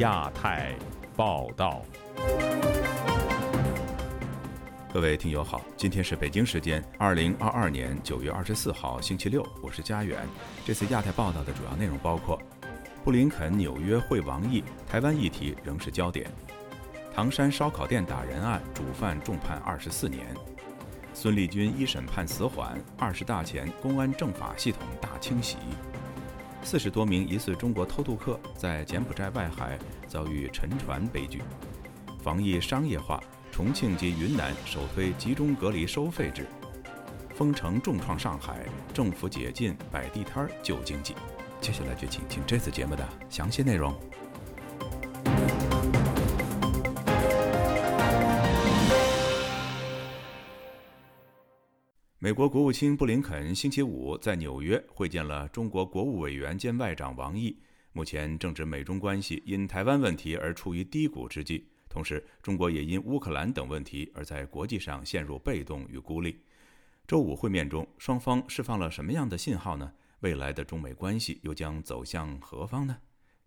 [0.00, 0.74] 亚太
[1.14, 1.82] 报道。
[4.90, 10.26] 各位听友好，今天是北京时间二零二二年九月二十四号星期六，我是佳远。
[10.64, 12.40] 这次亚太报道的主要内容包括：
[13.04, 16.26] 布林肯纽约会王毅，台湾议题仍是焦点；
[17.14, 20.22] 唐山烧烤店打人案主犯重判二十四年；
[21.12, 25.58] 孙立军一审判死缓，二十大前公安政法系统大清洗。
[26.62, 31.42] 四十多名疑似中国偷渡客在柬埔寨外海遭遇沉船悲剧，
[32.22, 36.46] 防疫商业化，重庆及云南首推集中隔离收费制，
[37.34, 41.14] 封城重创上海，政府解禁摆地摊救经济。
[41.60, 43.92] 接下来就请听这次节目的详细内容。
[52.22, 57.58] 美国国务卿布林肯星期五在纽约会见了中国国务委员兼外长王毅。
[57.92, 66.38] 目前正值美中关系因台湾问题而处于低谷之际，同时中国也因乌克兰等问题而在国际上陷入被动与孤立。
[67.06, 69.90] 周五会面中，双方释放了什么样的信号呢？
[70.18, 72.98] 未来的中美关系又将走向何方呢？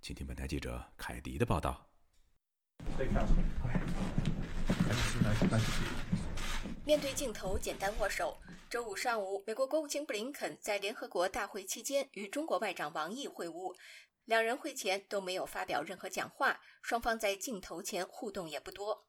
[0.02, 1.88] 请听本台记者凯迪的报道。
[6.86, 8.38] 面对镜头简单握手。
[8.70, 13.74] 周五上午，美国国务卿布林肯在联合国大会期间与中国外长王毅会晤，
[14.26, 19.08] 两人会前都没有发表任何讲话，双方在镜头前互动也不多。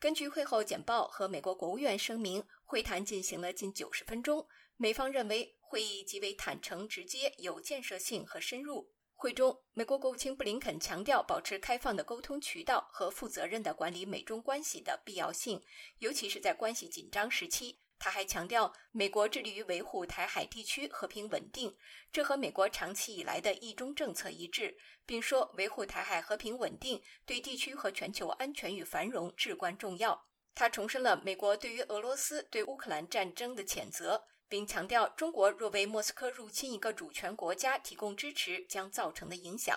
[0.00, 8.90] 根据会后简报和美国国务院声明，会谈进行了近九十分钟，美方认为会议极为坦诚、直接、有建设性和深入。
[9.22, 15.62] 会中，美国国务卿布林肯强调保持开放的沟通渠道和负责任的管理美中关系的必要性，
[16.00, 17.78] 尤其是在关系紧张时期。
[18.00, 21.72] 他还强调，美国致力于维护台海地区和平稳定，
[22.12, 30.20] 这和美国长期以来的一中政策一致，并说维护台海和平稳定对地区和全球安全与繁荣至关重要。
[30.52, 34.24] 他重申了美国对于俄罗斯对乌克兰战争的谴责。
[34.52, 39.74] 并强调，中国若为莫斯科入侵一个主权国家提供支持将造成的影响。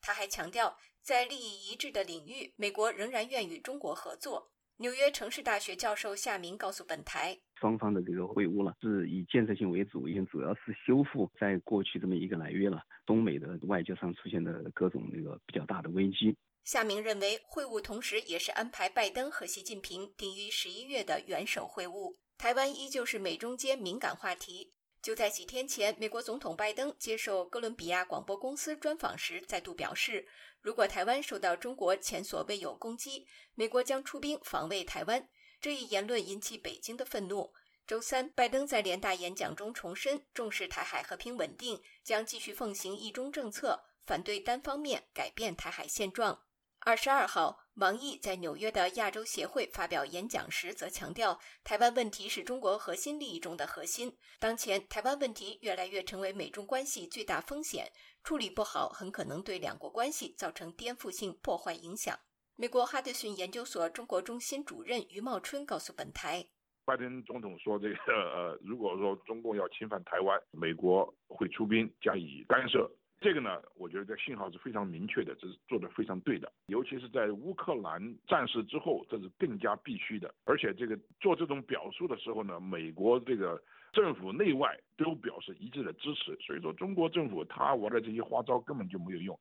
[0.00, 4.50] 他还强调，在利益一致的领域，美国仍然愿与中国合作。
[4.78, 16.34] 纽约城市大学教授夏明告诉本台，双方的这个会晤了，是以建设性为主，因主要是修复在过去这么一个来月了，中美的外交上出现的各种那个比较大的危机。
[16.64, 22.16] 夏明认为，会晤同时也是安排拜登和习近平定于十一月的元首会晤。
[22.36, 24.72] 台湾依旧是美中间敏感话题。
[25.00, 30.26] 就在几天前，美国总统拜登接受哥伦比亚广播公司专访时，再度表示，
[30.62, 35.28] 如果台湾受到中国前所未有攻击，美国将出兵防卫台湾。
[35.60, 37.52] 这一言论引起北京的愤怒。
[37.86, 46.46] 周三，拜登在联大演讲中重申，重视台海和平稳定，将继续奉行一中政策，反对单方面改变台海现状。
[46.78, 54.16] 二十二号，王毅在纽约的亚洲协会发表演讲时，则强调，台湾问题是中国核心利益中的核心。
[54.38, 57.90] 当前，台湾问题越来越成为美中关系最大风险，
[58.22, 62.16] 处理不好，很可能对两国关系造成颠覆性破坏影响。
[62.54, 66.46] 美国哈德逊研究所中国中心主任余茂春告诉本台，
[66.84, 72.88] 拜登总统说，这个呃，如果说中共要侵犯台湾，美国会出兵加以干涉。
[73.24, 80.34] 这个呢，我觉得这信号是非常明确的，这是做的非常对的，尤其是在乌克兰战事之后，这是更加必须的。
[80.44, 83.58] 而且这个做这种表述的时候呢，美国这个
[83.94, 89.40] 政府内外都表示一致的支持，所以说中国政府他玩的这些花招根本就没有用。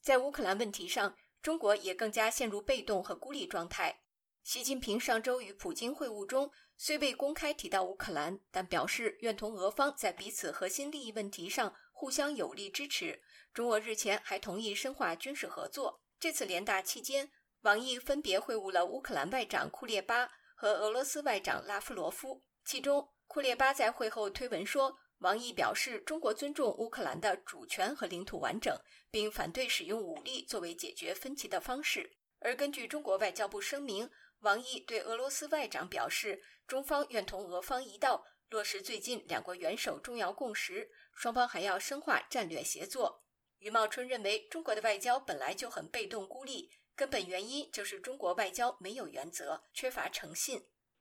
[0.00, 1.12] 在乌克兰问题上，
[1.42, 4.02] 中国也更加陷入被动和孤立状态。
[4.44, 11.74] 习近平上周与普京会晤中，虽未公开提到乌克兰，但表示愿同俄方在彼此核心利益问题上。
[11.98, 13.20] 互相有力支持。
[13.52, 16.00] 中俄日前还同意深化军事合作。
[16.20, 17.28] 这次联大期间，
[17.62, 22.44] 王毅分别会晤了乌克兰外长库列巴和俄罗斯外长拉夫罗夫。
[22.64, 28.80] 其中，库列巴在会后推文说，王毅表示中国尊重乌克兰的主权和领土完整，
[29.10, 32.16] 并反对使用武力作为解决分歧的方式。
[32.38, 34.08] 而根据中国外交部声明，
[34.42, 40.88] 王毅对俄罗斯外长表示，中方愿同俄方一道落实最近两国元首重要共识。
[41.18, 43.24] 双方还要深化战略协作。
[43.58, 50.60] 余茂春认为，中国的外交本来就很被动孤立，根本原因就是中国外交没有原则，缺乏诚信。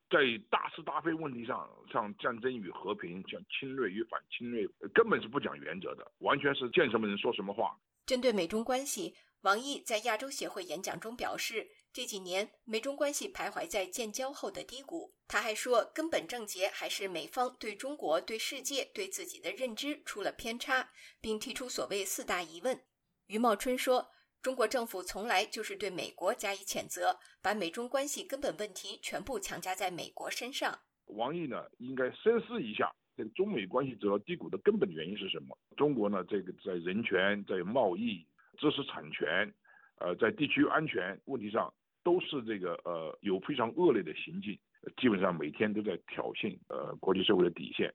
[0.09, 0.17] 在
[0.49, 7.79] 大是大非问题上，像战争与和平，像侵略与反侵略，根本是不讲原则的，完全是见什么人说什么话。
[8.07, 11.69] 针对美中关系，王毅在亚洲协会演讲中表示。
[11.97, 15.15] 这几年，美中关系徘徊在建交后的低谷。
[15.27, 22.79] 他还说，根本症结还是美方对中国、对世界、对自己的认知出了偏差，并提出所谓四大疑问。
[23.25, 24.11] 余茂春说，
[24.43, 30.77] 中国政府从来就是对美国加以谴责，把美中关系根本问题全部强加在美国身上。
[31.05, 35.57] 王毅呢，应该深思一下，这个中美关系走到低谷的根本原因是什么？
[35.75, 38.23] 中国呢，这个在人权、在贸易、
[38.59, 39.51] 知识产权，
[39.95, 41.73] 呃，在地区安全问题上，
[42.07, 44.57] 都是这个呃有非常恶劣的行径，
[44.95, 47.93] 基本上每天都在挑衅呃国际社会的底线。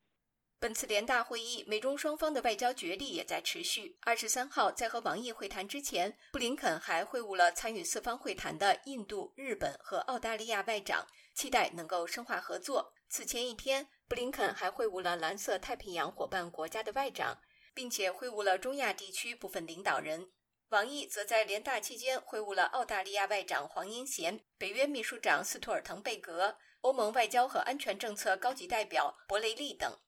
[0.60, 3.96] 本次联大会议，美中双方的外交角力也在持续。
[4.02, 12.92] 二十三号，在和王毅会谈之前，布林肯还会晤了参与四方会谈的印度、日本和澳大利亚外长，期待能够深化合作。
[13.08, 17.38] 此前一天，布林肯还会晤了蓝色太平洋伙伴国家的外长，
[17.74, 20.28] 并且会晤了中亚地区部分领导人。
[20.72, 29.98] 王毅则在联大期间会晤了澳大利亚外长黄英贤、北约秘书长斯图尔滕贝格、欧盟外交和安全政策高级代表博雷利等。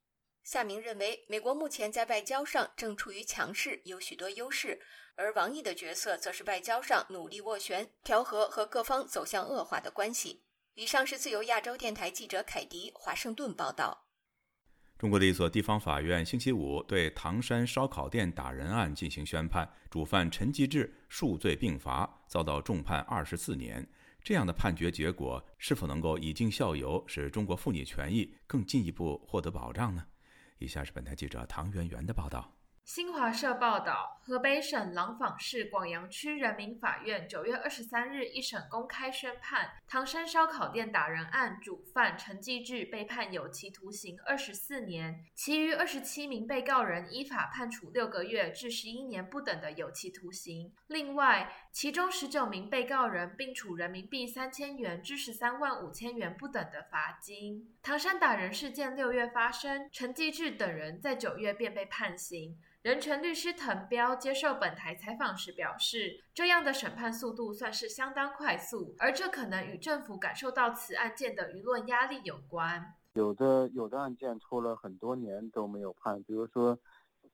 [0.43, 4.81] 夏明认为，美国目前在外交上正处于强势，有许多优势，
[5.16, 10.46] 而王毅的角色则是外交上努力斡旋、调和和各方走向恶化的关系。
[10.72, 14.03] 以上是自由亚洲电台记者凯迪华盛顿报道。
[15.04, 23.86] 中国的一所地方法院星期五对唐山烧烤店打人案进行宣判，主犯陈继志数罪并罚，遭到重判二十四年。
[24.22, 30.06] 这样的判决结果是否能够以儆效尤，使中国妇女权益更进一步获得保障呢？
[30.56, 32.50] 以下是本台记者唐媛媛的报道。
[32.84, 50.70] 新华社报道，河北省廊坊市广阳区人民法院九月二十三日一审公开宣判，唐山烧烤店打人案主犯陈继志被判有期徒刑二十四年，其余二十七名被告人依法判处六个月至十一年不等的有期徒刑。
[50.88, 57.74] 另外，其中十九名被告人并处人民币三千元至十三万五千元不等的罚金。
[57.82, 62.56] 唐山打人事件六月发生，陈继志等人在九月便被判刑。
[62.82, 72.94] 人权律师滕彪接受本台采访时表示，这样的审判速度算是相当快速，而这可能与政府感受到此案件的舆论压力有关。
[73.14, 76.78] 有的有的案件拖了很多年都没有判，比如说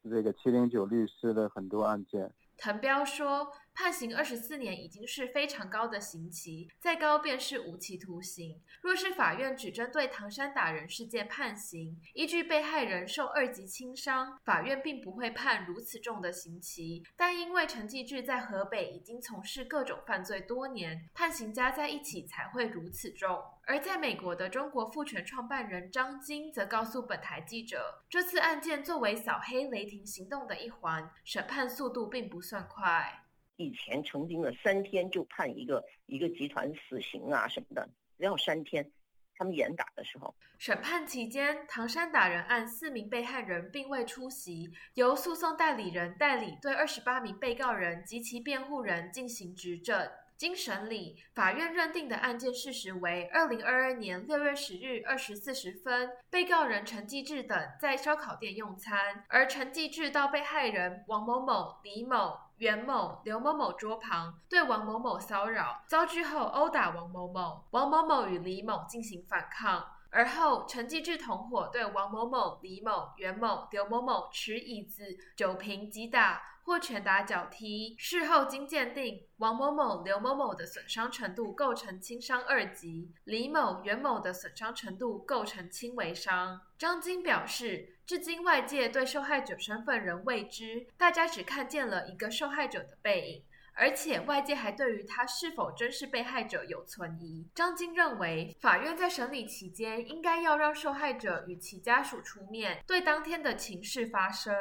[0.05, 2.33] 这个七零九律师的很多案件。
[2.61, 3.53] 滕彪说。
[3.73, 8.61] 判刑二十四年已经是非常高的刑期，再高便是无期徒刑。
[8.83, 17.03] 若是法院只针对唐山打人事件判刑，依据被害人受二级轻伤，法院并不会判如此重的刑期。
[17.17, 23.41] 但因为陈继志在河北已经从事各种犯罪多年，判刑加在一起才会如此重。
[23.71, 33.23] 而在美国的中国父权创办人张晶则告诉本台记者，这次案件作为扫黑雷霆行动的一环，审判速度并不算快。
[33.59, 37.89] 以前曾经的三天就判一个一个集团死刑啊什么的，
[38.19, 38.91] 只要三天。
[39.37, 50.11] 他们严打的时候，审判期间，唐山打人案四名被害人并未出席，由诉讼代理人代理对二十八名被告人及其辩护人进行质证。
[50.41, 75.05] 经审理，法院认定的案件事实为：二零二二年六月十日二十四时分，被告人陈继志等在烧烤店用餐，而陈继志到被害人王某某、李某、袁某、刘某某桌旁，对王某某骚扰，遭拒后殴打王某某，王某某与李某进行反抗，而后陈继志同伙对王某某、李某、袁某、刘某某持椅子、
[75.37, 76.41] 酒瓶击打。
[76.71, 86.61] 或拳打脚踢，事后经鉴定，王某某、刘某某的损伤程度构成轻伤二级，李某、袁某的损伤程度构成轻微伤。
[86.79, 97.49] 张晶表示，至今外界对受害者身份仍未知，大家只看见了一个受害者的背影，而且外界还对于他是否真是被害者有存疑。
[97.53, 104.55] 张晶认为，法院在审理期间应该要让受害者与其家属出面，对当天的情势发声。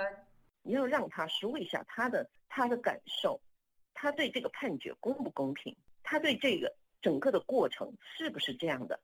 [0.62, 3.42] 你要让他说一下他的他的感受，
[3.94, 5.76] 他对这个判决公不公平？
[6.04, 9.00] 他对这个整个的过程是不是这样的？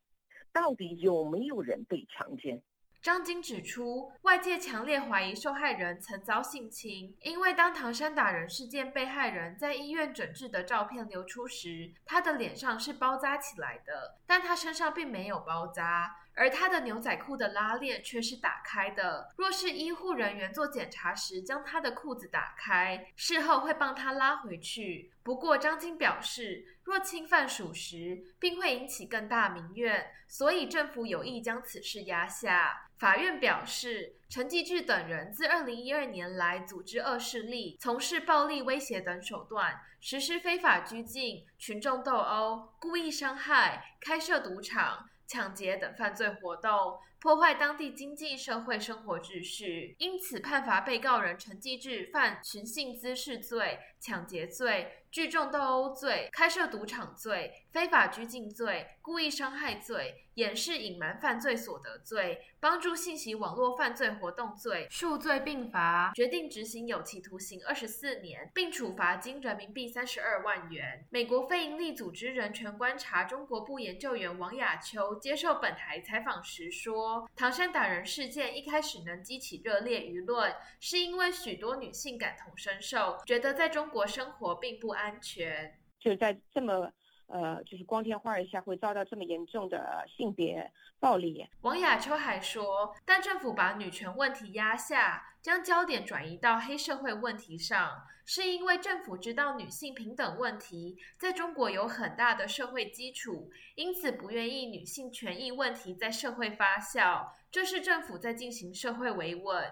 [0.51, 2.61] 到底有没有人被强奸？
[3.01, 16.15] 张晶指出，外界强烈怀疑受害人曾遭性侵，因为当唐山打人事件被害人在医院诊治的照片流出时，他的脸上是包扎起来的，但他身上并没有包扎。
[16.35, 19.33] 而他的牛仔裤的拉链却是打开的。
[19.37, 25.11] 若是医护人员做检查时将他的裤子打开，事后会帮他拉回去。
[25.23, 32.89] 不过张晶表示，若侵犯属实，并会引起更大民怨，所以政府有意将此事压下。
[32.97, 45.09] 法院表示，陈继志等人自二零一二年来组织恶势力，从事暴力威胁等手段，实施非法拘禁、群众斗殴、故意伤害、开设赌场。
[45.27, 55.01] 抢劫等犯罪活动，破坏当地经济社会生活秩序，因此判罚被告人陈继志犯寻衅滋事罪、抢劫罪。
[55.11, 71.05] 聚众斗殴罪、开设赌场罪、非法拘禁罪、故意伤害罪、掩饰隐瞒犯罪所得罪、帮助信息网络犯罪活动罪，数罪并罚，决定执行有期徒刑二十四年，并处罚金人民币三十二万元。
[71.09, 86.91] 美国非营利组织人权观察中国部研究员王亚秋接受本台采访时说：“唐山打人事件一开始能激起热烈舆论，是因为许多女性感同身受，觉得在中国生活并不安。”全就在这么
[87.27, 91.47] 呃，就是光天化日下会遭到这么严重的性别暴力。
[91.61, 109.63] 王亚秋还说，但政府把女权问题压下，将焦点转移到黑社会问题上，是因为政府知道女性平等问题在中国有很大的社会基础，因此不愿意女性权益问题在社会发酵，这是政府在进行社会维稳。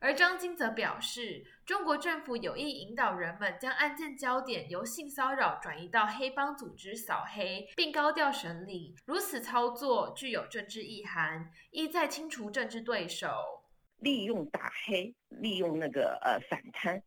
[0.00, 8.96] 而张金则表示，中国政府有意引导人们将案件焦点由性骚扰转移到黑帮组织扫黑，并高调审理。
[9.04, 13.28] 如此操作具有政治意涵，意在清除政治对手，
[13.98, 17.02] 利用打黑，利用那个呃反贪，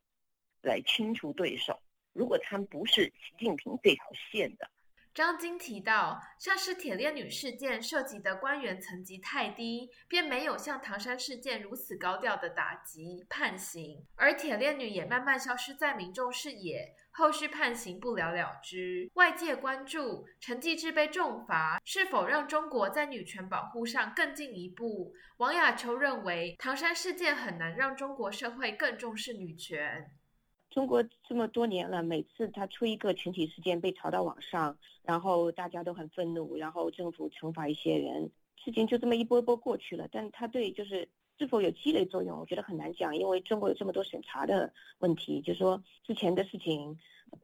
[0.61, 1.81] 来清除对手。
[2.13, 4.69] 如果他们不是习近平这条线的。
[5.13, 19.11] 张晶提到，像是铁链女事件涉及的官员层级太低，便没有像唐山事件如此高调的打击判刑，而铁链女也慢慢消失在民众视野，后续判刑不了了之。
[19.15, 25.13] 外界关注陈继志被重罚，是否让中国在女权保护上更进一步？
[25.37, 30.09] 王亚秋认为，唐山事件很难让中国社会更重视女权。
[30.71, 40.07] 中国这么多年了，每次他出一个群体事件被炒到网上，然后大家都很愤怒，然后政府惩罚一些人，事情就这么一波一波过去了。
[40.09, 46.97] 但他对就是是否有积累作用，我觉得很难讲，因为中国有这么多审查的问题，就说之前的事情，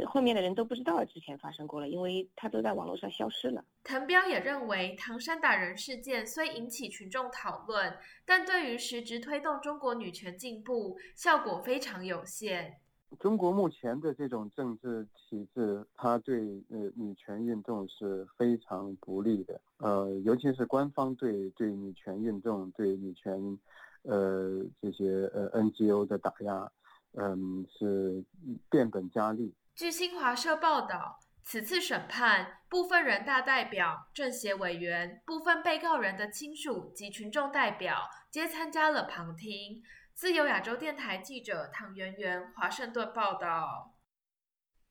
[0.05, 3.61] 后面的人都不知道之前发生过了，因为他都在网络上消失了。
[3.83, 7.93] 滕彪也认为，唐山打人事件虽引起群众讨论，
[8.25, 12.79] 但对于实质推动中国女权进步，效果非常有限。
[13.19, 19.59] 中国目前的这种政治体制，它对呃女权运动是非常不利的。
[19.77, 23.57] 呃，尤其是官方对对女权运动、对女权，
[24.03, 26.71] 呃这些呃 NGO 的打压，
[27.13, 28.23] 嗯，是
[28.69, 29.53] 变本加厉。
[29.73, 39.81] 据新华社报道，此次审判，部分人大代表、政协委员、部分被告人的亲属及群众代表皆参加了旁听。
[40.17, 43.95] 自由亚洲电台记者唐媛媛华盛顿报道：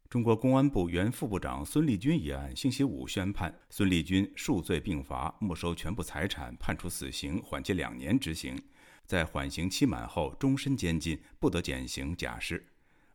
[0.09, 8.57] 中国公安部原副部长孙立军一案，星期五宣判，孙立军数罪并罚，没收全部财产，判处死刑，缓期两年执行，
[9.05, 12.65] 在缓刑期满后终身监禁，不得减刑假释。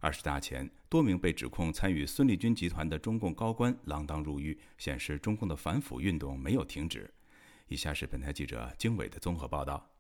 [0.02, 7.10] 二十大前，多名被指控参与孙立军集团的中共高官锒铛入狱，显示中共的反腐运动没有停止。
[7.70, 9.91] 以下是本台记者经纬的综合报道。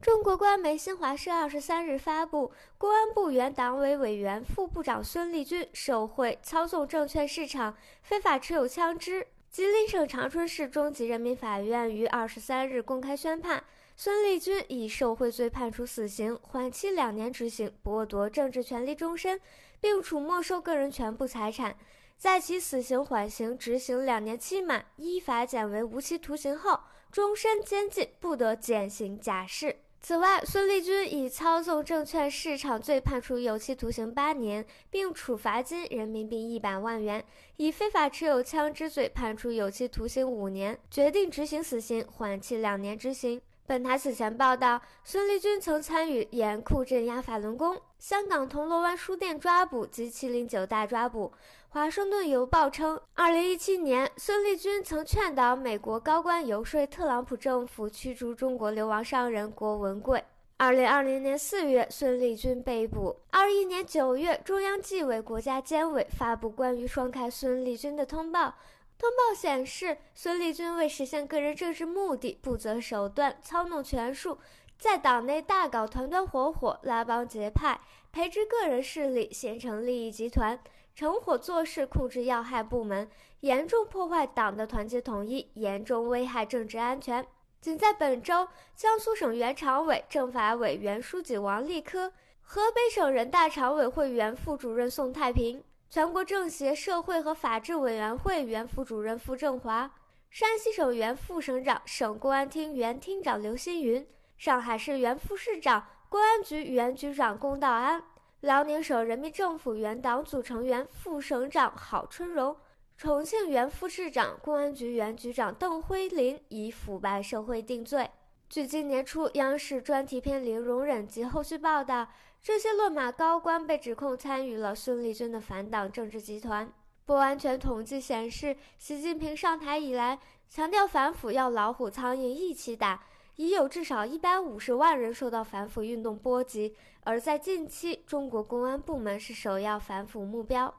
[0.00, 9.26] 中国官媒新华社二十三日发布，公安部原党委委员、副部长孙立军受贿、操纵证券市场、非法持有枪支。
[9.50, 13.64] 吉林省长春市中级人民法院于二十三日公开宣判，
[13.96, 19.40] 孙立军以受贿罪判处死刑，缓期两年执行，剥夺政治权利终身，
[19.80, 21.76] 并处没收个人全部财产。
[22.16, 26.78] 在其死刑缓刑执行两年期满，依法减为无期徒刑后，
[27.10, 29.74] 终身监禁，不得减刑假释。
[30.00, 37.20] 此外，孙立军以操纵证券市场罪判处有期徒刑八年，并处罚金人民币一百万元；
[37.56, 43.40] 以非法持有枪支罪判处有期徒刑五年，决定执行死刑，缓期两年执行。
[43.66, 51.30] 本台此前报道，孙立军曾参与严酷镇压法轮功、香港铜锣湾书店抓捕及七零九大抓捕。
[51.70, 60.24] 华盛顿邮报称，二零一七年，孙立军曾劝导美国高官游说特朗普政府驱逐中国流亡商人郭文贵。
[60.56, 63.20] 二零二零年四月，孙立军被捕。
[63.30, 68.54] 二一年九月，中央纪委国家监委发布关于双开孙立军的通报。
[68.96, 74.38] 通报显示，孙立军为实现个人政治目的，不择手段，操弄权术，
[74.78, 77.78] 在党内大搞团团伙伙，拉帮结派，
[78.10, 80.58] 培植个人势力，形成利益集团。
[80.98, 83.08] 成伙做事，控制要害部门，
[83.42, 87.24] 严重破坏党的团结统一，严重危害政治安全。
[87.60, 92.12] 仅在本周，江苏省原常委、政法委原书记王立科，
[92.42, 99.88] 河北省人大常委会原副主任宋太平，全国政协社会和法制委员会原副主任傅政华，
[100.30, 104.04] 山西省原副省长、省公安厅原厅长刘新云，
[104.36, 108.02] 上海市原副市长、公安局原局长龚道安，
[108.40, 112.56] 辽宁省人民政府原党组成员、副省长郝春荣，
[112.96, 118.08] 重庆原副市长、公安局原局长邓辉林以腐败受贿定罪。
[118.48, 122.06] 据今年初央视专题片《零容忍》及后续报道，
[122.40, 126.72] 这些落马高官被指控参与了孙立军的反党政治集团。
[127.04, 130.16] 不完全统计显示，习近平上台以来
[130.48, 133.02] 强调反腐要老虎苍蝇一起打，
[133.38, 136.74] 已有至少一百五十万人受到反腐运动波及。
[137.04, 140.74] 而在近期，中国公安部门是首要反腐目标。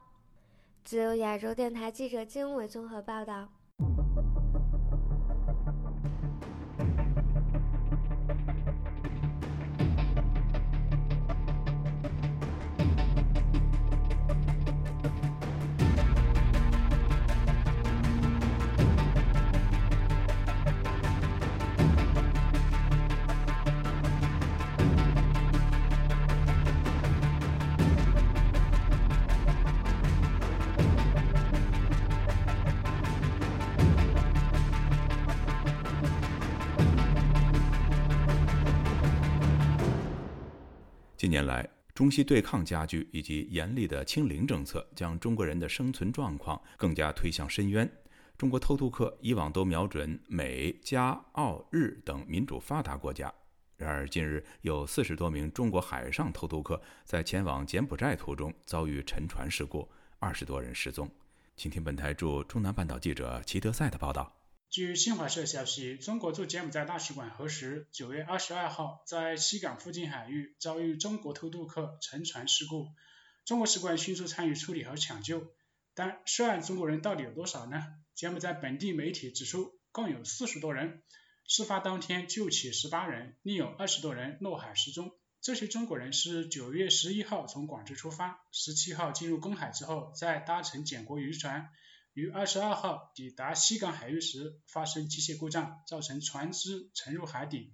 [0.83, 3.47] 自由亚洲电台记者经纬综合报道。
[41.19, 47.91] 近年来，中西对抗加剧以及严厉的清零政策，将中国人的生存状况更加推向深渊。
[48.37, 53.29] 中国偷渡客以往都瞄准美、加、澳、日等民主发达国家，
[53.75, 59.85] 然而近日有四十多名中国海上偷渡客在前往柬埔寨途中遭遇沉船事故，
[60.19, 61.11] 二十多人失踪。
[61.57, 64.38] 请听本台驻中南半岛记者齐德赛的报道。
[64.69, 72.89] 据新华社消息，中国驻柬埔寨大使馆核实，九月二十二号在西港附近海域遭遇中国偷渡客沉船事故，
[73.45, 75.55] 中国使馆迅速参与处理和抢救。
[75.95, 77.83] 但涉案中国人到底有多少呢？
[78.13, 81.01] 柬埔寨本地媒体指出，共有四十多人。
[81.47, 85.11] 事发当天救起十八人，另有二十多人落海失踪。
[85.41, 91.71] 这些中国人是九月十一号从广州出发，十七号进入公海之后，再搭乘柬国渔船。
[92.13, 97.73] 于二十二号抵达西港海域时发生机械故障，造成船只沉入海底。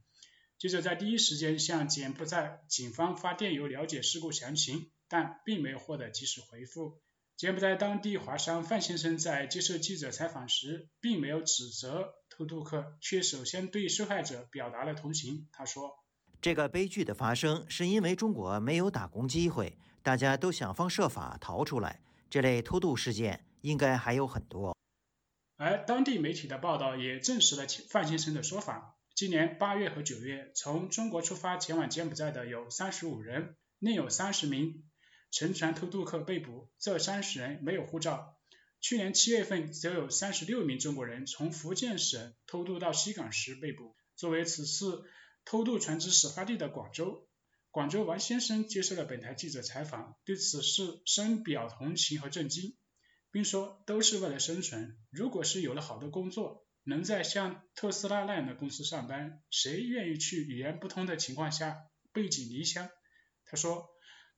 [0.57, 7.01] 记者在第一时间向柬埔寨警方发电邮了解事故详情，但并没有获得及时回复。
[7.37, 15.49] 柬埔寨当地华商范先生在接受记者采访时，并没有指责偷渡客，却首先对受害者表达了同情。
[15.51, 15.91] 他说
[16.41, 22.01] ：“这个悲剧的发生是因为中国没有打工机会，大家都想方设法逃出来。
[22.29, 24.77] 这类偷渡事件。”应该还有很多，
[25.57, 28.95] 而当地媒体的报道也证实了范先生的说法。
[29.15, 34.83] 今年八月和九月，从中国出发前往柬埔寨的有三十五人，另有三十名
[35.31, 38.37] 乘船偷渡客被捕，这三十人没有护照。
[38.81, 43.95] 去年七月份，则有三十六名中国人从福建省偷渡到西港时被捕。
[44.15, 45.05] 作为此次
[45.43, 47.27] 偷渡船只始发地的广州，
[47.71, 52.75] 广州王先生接受了本台记者采访，对此事深表同情和震惊。
[53.35, 54.95] 并说都是为了生存。
[55.11, 61.75] 如果是有了好的工作，能在像特斯拉那样的公司上班，谁愿意去语言不通的情况下
[62.13, 62.89] 背井离乡？
[63.43, 63.89] 他说，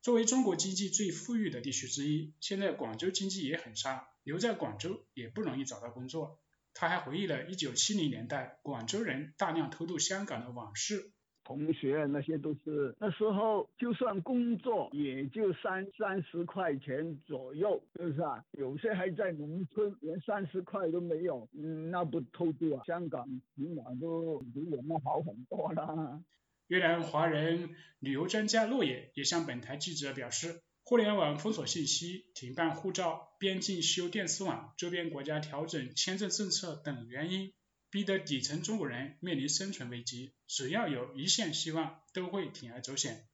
[0.02, 6.42] 作为中国经济最富裕的地区之一，现在广州经济也很差，留在广州也不容易找到工作。
[6.74, 11.12] 他还回忆了1970年代广州人大量偷渡香港的往事。
[11.48, 18.44] 同学那些都是那时候，就算工作也就三三十块钱左右，是不是啊？
[18.52, 22.84] 有些还在农村，连三十块都没有，嗯，那不偷渡啊？
[22.86, 26.22] 香港起码都比我们好很多啦。
[26.68, 37.54] 越南华人旅游专家骆野也向本台记者表示，互联网封锁信息、停办护照、边境修电磁网、周边国家调整签证政策等原因。
[37.90, 43.26] 逼得底层中国人面临生存危机，只要有一线希望，都会铤而走险。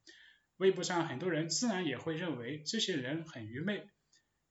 [0.57, 3.89] 微博上很多人自然也会认为这些人很愚昧，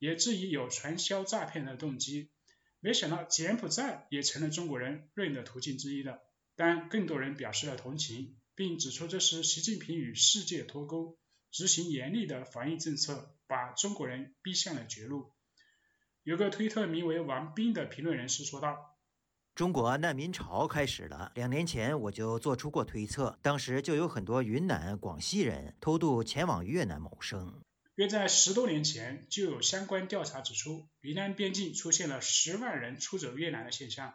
[0.01, 2.31] 也质疑有传销诈骗的动机。
[2.81, 6.19] 没想到柬埔寨也成了中国人润的途径之一了。
[6.57, 11.17] 但更多人表示了同情，并指出这是习近平与世界脱钩，
[11.53, 15.33] 执行严厉的防疫政策，把中国人逼向了绝路。
[16.25, 18.92] 有个推特名为王斌的评论人士说道。
[19.55, 21.31] 中国难民潮开始了。
[21.35, 27.63] 两年前我就做出过推测，当时就有很多云南、广西人偷渡前往越南谋生。
[27.97, 34.15] 约在十多年前，就有相关调查指出，云南边境出现了十万人出走越南的现象。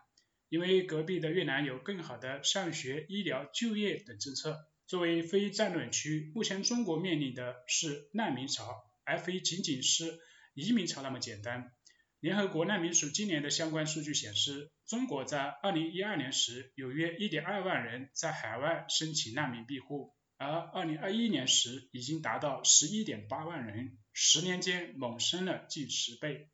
[0.49, 4.65] 因为隔壁的越南有更好的上学、医疗、就业等政策。
[4.87, 10.19] 作为非战乱区，目前中国面临的是难民潮，而非仅仅是
[10.55, 11.73] 移民潮那么简单。
[12.19, 26.49] 联合国难民署今年的相关数据显示，中国在2012年时有约1.2万人在海外申请难民庇护，而2021年时已经达到11.8万人，十年间猛升了近十倍。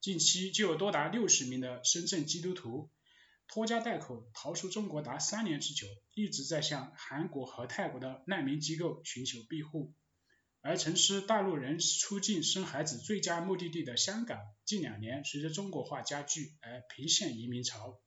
[0.00, 2.90] 近期就有多达60名的深圳基督徒
[3.48, 9.94] 拖家带口逃出中国达三年之久，一直在向韩国和泰国的难民机构寻求庇护。
[10.66, 18.00] 而曾是大陆人出境生孩子最佳目的地的香港，近两年随着中国化加剧而频现移民潮。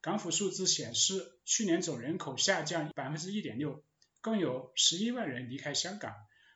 [0.00, 3.84] 港府数字显示，去年总人口下降百分之一点六，
[4.20, 6.12] 共有十一万人离开香港，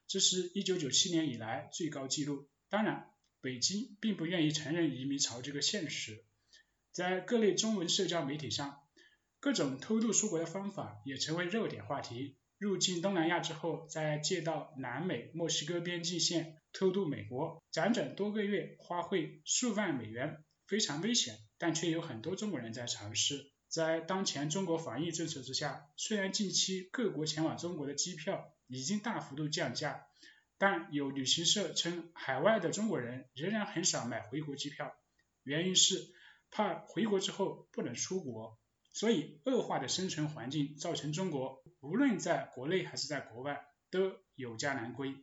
[0.09, 2.48] 这是一九九七年以来最高纪录。
[2.68, 3.09] 当然，
[3.40, 6.24] 北京并不愿意承认移民潮这个现实，
[6.90, 8.80] 在各类中文社交媒体上，
[9.38, 12.37] 各种偷渡出国的方法也成为热点话题。
[12.59, 23.53] 入境东南亚之后，再借到南美墨西哥边境线偷渡美国，辗转多个月，花费数万美元，非常危险，但却有很多中国人在尝试。
[23.69, 30.07] 在当前中国防疫政策之下，虽然近期各国前往中国的机票已经大幅度降价，
[30.57, 34.95] 但有旅行社称，海外的中国人仍然很少买回国机票，
[35.42, 36.09] 原因是
[36.51, 38.59] 怕回国之后不能出国。
[38.96, 45.14] 所以，恶化的生存环境造成中国无论在国内还是在国外都有家难归，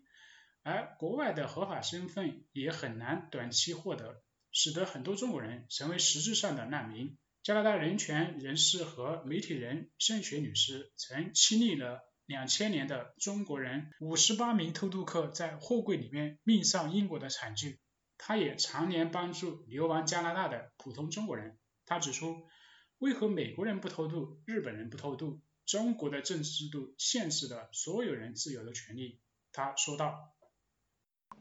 [0.61, 7.17] 而国外的合法身份也很难短期获得，使得很多中国人成为实质上的难民。
[7.41, 17.79] 加拿大人权人士和媒体人盛雪女士曾亲历了两千年的中国人五十八名偷渡客在货柜里面命丧英国的惨剧。
[18.19, 21.57] 她也常年帮助流亡加拿大的普通中国人。
[21.87, 22.37] 她指出。
[22.99, 25.39] 为何美国人不偷渡，日本人不偷渡？
[25.65, 29.19] 中国的政治制度限制了所有人自由的权利。
[29.51, 30.33] 他说道：“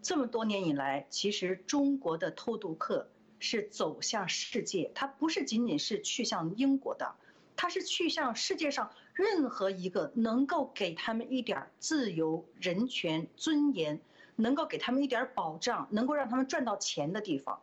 [0.03, 7.17] 这么多年以来，其实中国的偷渡客是走向世界，他不是仅仅是去向英国的，
[7.57, 14.01] 他是去向世界上任何一个能够给他们一点自由、人权、尊严，
[14.37, 17.61] 能够给他们一点保障，能够让他们赚到钱的地方。”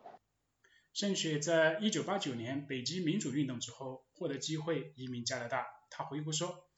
[0.92, 5.66] 盛雪在一九八九年北极民主运动之后获得机会移民加拿大。
[5.88, 6.68] 他回顾说，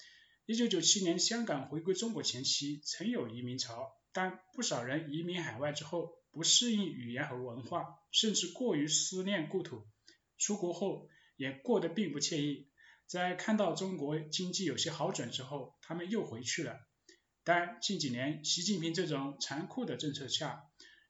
[0.44, 9.86] 一九九七年香港回归中国前期曾有移民潮，但不少人移民海外之后不适应语言和文化，甚至过于思念故土，
[10.36, 12.68] 出国后也过得并不惬意。
[13.06, 16.78] 在看到中国经济有些好转之后，他们又回去了。
[17.44, 20.64] 但近几年习近平这种残酷的政策下，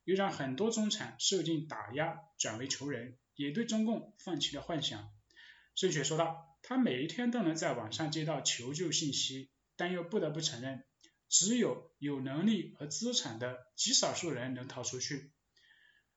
[0.05, 5.11] 又让很多中产受尽打压，转为仇人，也对中共放弃了幻想。
[5.75, 10.85] 孙雪说道：“他每一天都能在网上接到求救信息，但又不得不承认，
[11.29, 15.33] 只有有能力和资产的极少数人能逃出去。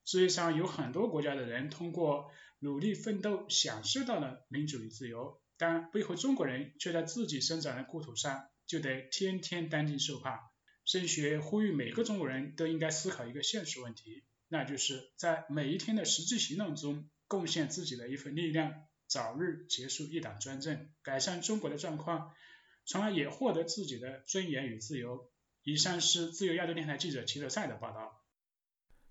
[0.03, 10.51] 世界上有很多国家的人通过努力奋斗享受到了民主与自由，但背后中国人却在自己生长的故土上就得天天担惊受怕。”
[10.85, 22.33] 升学呼吁每个中国人都应该思考一个现实问题，那就是在每一天的实际行动中贡献自己的一份力量，早日结束一党专政，改善中国的状况，
[22.85, 25.31] 从而也获得自己的尊严与自由。
[25.63, 28.23] 以上是自由亚洲电台记者齐德赛的报道。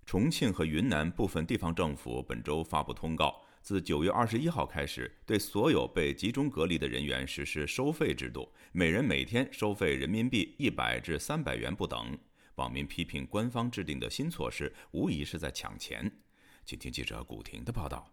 [0.07, 3.43] 重庆和云南部分地方政府本周发布通告。
[3.65, 12.19] 自九月二十一号开始，对所有被集中隔离的人员实施收费制度，每人每天收费人民币一百至三百元不等。
[12.57, 16.13] 网民批评官方制定的新措施，无疑是在抢钱。
[16.67, 18.13] 请听记者古婷的报道。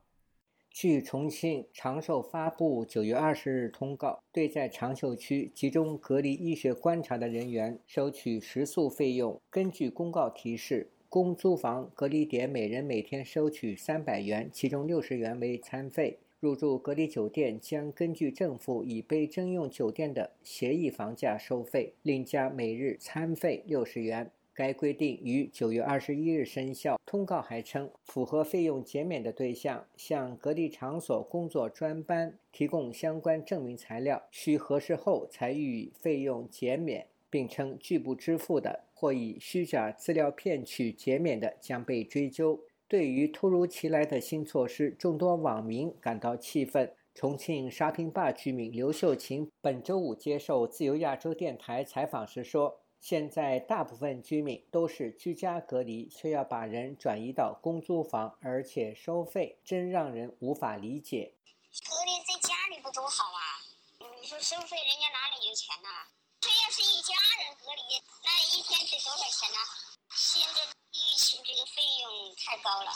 [0.70, 9.38] 据重庆长寿发布九月二十日通告，对在长寿区集中隔离医学观察的人员收取食宿费用。
[9.50, 10.90] 根据公告提示。
[11.12, 16.20] 公租房隔离点每人每天收取三百元，其中六十元为餐费。
[16.40, 24.32] 入住隔离酒店将根据政府已被征用酒店的协议房价收费，另加每日餐费六十元。
[24.54, 26.98] 该规定于九月二十一日生效。
[27.06, 37.08] 通告还称，符合费用减免的对象向隔离场所工作专班提供相关证明材料，需核实后才予以费用减免。
[37.32, 42.60] 并称拒不支付的或以虚假资料骗取减免的将被追究。
[42.88, 46.94] 对于突如其来的新措施，众多网民感到气愤。
[47.14, 61.34] 重庆沙坪坝居民刘秀琴本周五接受自由亚洲电台采访时说：“现在大部分居民都是居家隔离，却要把人转移到公租房，而且收费，真让人无法理解。
[61.90, 63.60] 隔离在家里不多好啊？
[64.22, 65.90] 你说收费，人家哪里有钱呢？”
[66.42, 69.62] 这要是一家人隔离，那一天得多少钱呢？
[70.10, 72.90] 现在疫情这个费用太高了，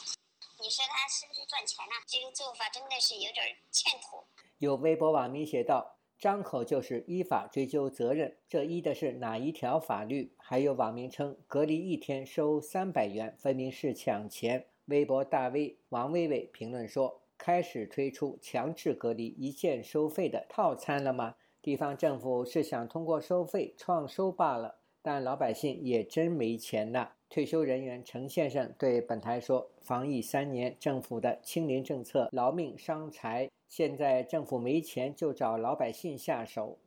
[0.60, 1.94] 你说他是不是赚钱呢？
[2.08, 4.26] 这个做法真的是有点欠妥。
[4.58, 14.68] 有微博网民写道：“张口就是依法追究责任，这依的是哪一条法律？”还有网民称隔离一天收三百元，分明是抢钱。
[14.86, 21.36] 微博大 V 王薇薇评论说：“开始推出强制隔离一键收费的套餐了吗？
[21.66, 36.78] 地方政府是想通过收费创收罢了，但老百姓也真没钱呐。”退休人员陈先生对本台说：“防疫三年，政府的清零政策劳命伤财，现在政府没钱就找老百姓下手。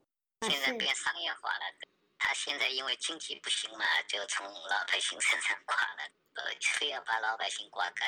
[0.49, 1.65] 现在变商业化了，
[2.17, 6.13] 他现在因为经济不行嘛，就从老百姓身上挂了。”
[6.79, 8.07] 非要把老百姓刮干，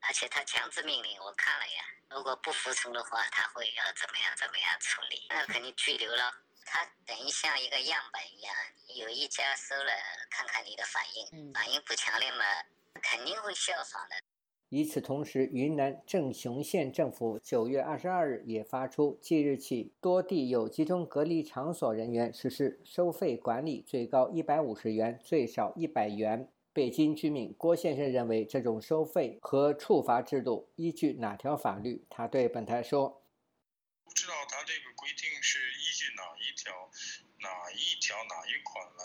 [0.00, 5.26] 而且他强制命令我看了呀，如果不服从的话，他会要怎么样怎么样处理？
[5.30, 6.32] 那肯定拘留了。
[6.64, 8.54] 他等于像一个样本一样，
[8.96, 9.92] 有一家收了，
[10.30, 12.44] 看看你的反应，反应不强烈嘛，
[13.02, 14.16] 肯定会效仿的。
[14.68, 26.52] 与此同时，云南镇雄县政府九月二十二日也发出，即日起多地有集中隔离场所人员实施收费管理，最高一百五十元，最少一百元。
[26.72, 32.04] 北京居民郭先生认为，这种收费和处罚制度依据哪条法律？
[32.08, 33.24] 他对本台说
[34.04, 36.90] ：“不知道他这个规定是依据哪一条、
[37.40, 39.04] 哪一条、哪一款来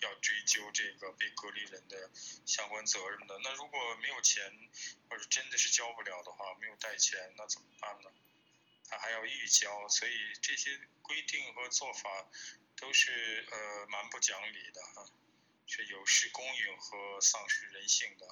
[0.00, 2.10] 要追究这个被隔离人的
[2.46, 3.38] 相关责任的。
[3.44, 4.42] 那如果没有钱，
[5.10, 8.08] 或者真的是交不了的话，没有带钱，那怎么办呢？
[8.88, 10.70] 他还要预交，所以这些
[11.02, 12.30] 规定和做法
[12.76, 14.80] 都是呃蛮不讲理的
[15.72, 18.26] 啊。”却有失公允和丧失人性的！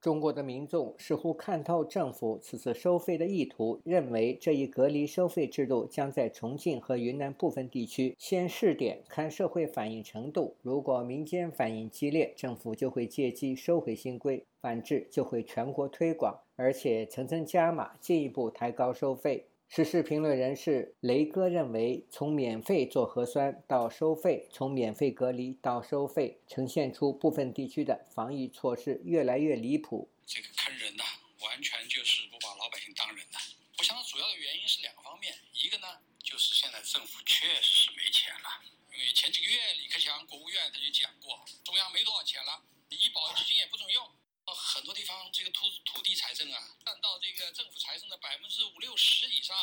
[0.00, 10.56] 中国的民众似乎看透政府此次收费的意图，认为这一隔离收费制度将在重庆和云南部分地区先试点，看社会反应程度。
[10.62, 19.48] 如果民间反应激烈，政府就会借机收回新规；反之，就会全国推广，而且层层加码，进一步抬高收费。
[19.74, 30.08] 时事评论人士雷哥认为，从免费做核酸到收费，从免费隔离到收费，呈现出部分地区的防疫措施越来越离谱。
[30.24, 31.02] 这个坑人呐，
[31.40, 33.38] 完全就是不把老百姓当人呐。
[33.76, 35.88] 我想主要的原因是两个方面，一个呢
[36.22, 44.06] 就是现在政府确实是没钱了，因为前几个月李克强国务院他就讲过，中央没多少钱了，医保基金也不准用。
[44.46, 46.76] 很多地方这个土土地财政啊，
[47.24, 49.56] 这个政府财政的百分之五六十以上。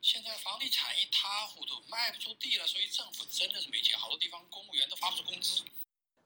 [0.00, 3.98] 现在房地产一塌糊涂，卖不出地了，所以政府真的是没钱。
[3.98, 5.62] 好多地方公务员都发不出工资。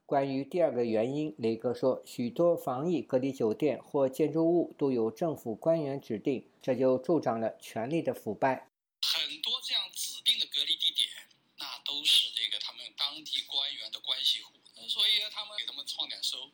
[0.04, 8.70] 关于第二个原因，雷哥说，许多防疫隔离酒店或建筑物都由政府官员指定，这就助长了权力的腐败。
[9.02, 11.10] 很多这样指定的隔离地点，
[11.56, 14.54] 那都是这个他们当地官员的关系户，
[14.88, 16.52] 所以他们给他们创点收。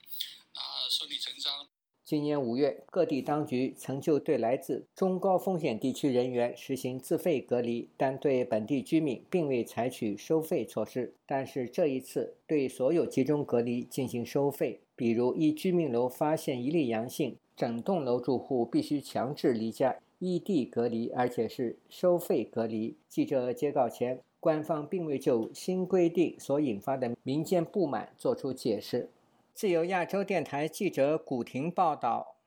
[0.54, 1.68] 啊，顺理成章。
[2.12, 11.14] 今年五月，各地当局曾就对来自中高风险地区人员实行自费隔离，但对本地居民并未采取收费措施。
[11.24, 22.94] 但是这一次，对所有集中隔离进行收费，比如一居民楼发现一例阳性，整栋楼住户必须强制离家异地隔离，而且是收费隔离。
[23.08, 29.08] 记者截稿前，官方并未就新规定所引发的民间不满作出解释。
[29.54, 32.38] 自由亚洲电台记者古婷报道：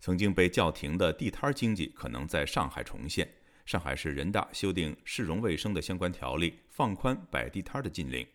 [0.00, 3.26] 曾经被叫停的地摊经济可能在上海重现。
[3.64, 8.26] 上海市人大修订市容卫生的相关条例，放宽摆地摊的禁令。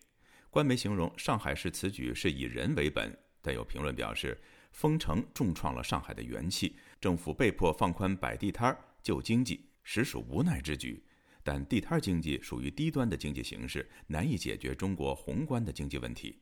[0.48, 4.40] 官媒形容上海市此举是以人为本，但有评论表示，
[4.72, 11.04] 封城重创了上海的元气，政府被迫放宽摆地摊救经济，实属无奈之举。
[11.44, 16.40] 但地摊经济属于低端的经济形式，难以解决中国宏观的经济问题。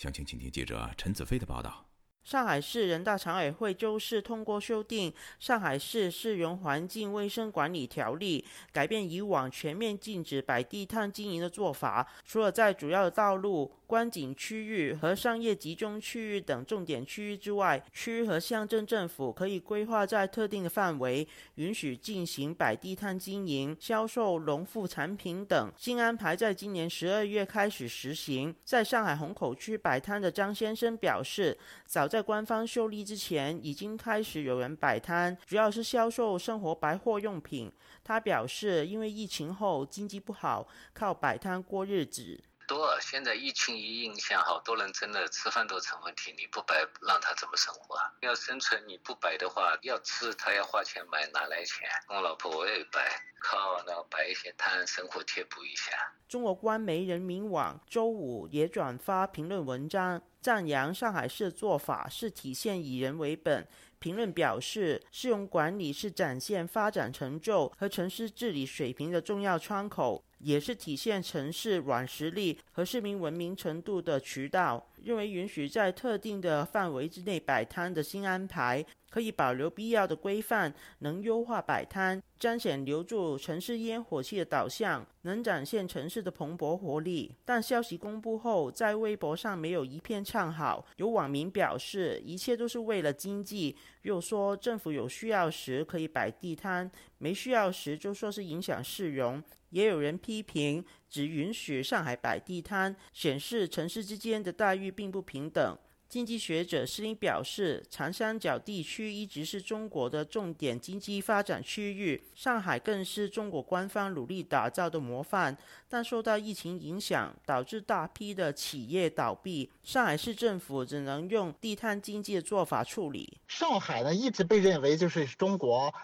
[0.00, 1.89] 详情，请听记者陈子飞的报道。
[2.22, 12.06] 上海市人大常委会周四通过修订《上海市市容环境卫生管理条例》，改变以往全面禁止摆地摊经营的做法。
[12.24, 25.72] 除了在主要道路、观景区域和商业集中区域等重点区域之外，区和乡镇政府可以规划在特定的范围允许进行摆地摊经营、销售农副产品等。
[25.76, 28.54] 新安排在今年十二月开始实行。
[28.62, 37.70] 在上海虹口区摆摊的张先生表示，早在官方修例之前，已经开始有人摆摊，主要是销售生活百货用品。
[38.02, 42.42] 他表示，因为疫情后经济不好，靠摆摊过日子。
[42.70, 42.96] 多。
[43.00, 46.32] 现在疫情一影响，好多人真的吃饭都成问题。
[46.38, 48.12] 你不摆，让他怎么生活啊？
[48.20, 51.88] 要生存，你不摆的话，要吃他要花钱买，哪来钱？
[52.08, 55.90] 我老婆我也摆，靠那摆一些摊，生活贴补一下。
[56.28, 63.66] 中国官媒人民网周五也转发评论文章，赞扬上海市做法是体现以人为本。
[63.98, 74.86] 评论表示，市容管理是展现发展成就和城市治理水平的重要窗口，也是体现城市软实力和市民文明程度的渠道。
[75.02, 78.84] 认为允许在特定的范围之内摆摊的新安排。
[79.10, 87.34] 可以保留必要的规范，能优化摆摊，彰显留住城市烟火气的导向，能展现城市的蓬勃活力。
[87.44, 99.42] 但消息公布后，在微博上没有一片唱好，有网民表示一切都是为了经济，又说政府有需要时可以摆地摊，没需要时就说是影响市容。
[99.70, 105.76] 也有人批评只允许上海摆地摊，显示城市之间的待遇并不平等。
[106.08, 115.56] 经济学者施林表示，长三角地区一直是中国的重点经济发展区域，上海更是中国官方努力打造的模范。
[115.88, 123.38] 但受到疫情影响，导致大批的企业倒闭，上海市政府只能用地摊经济的做法处理。
[123.46, 125.94] 上海呢，一直被认为就是中国。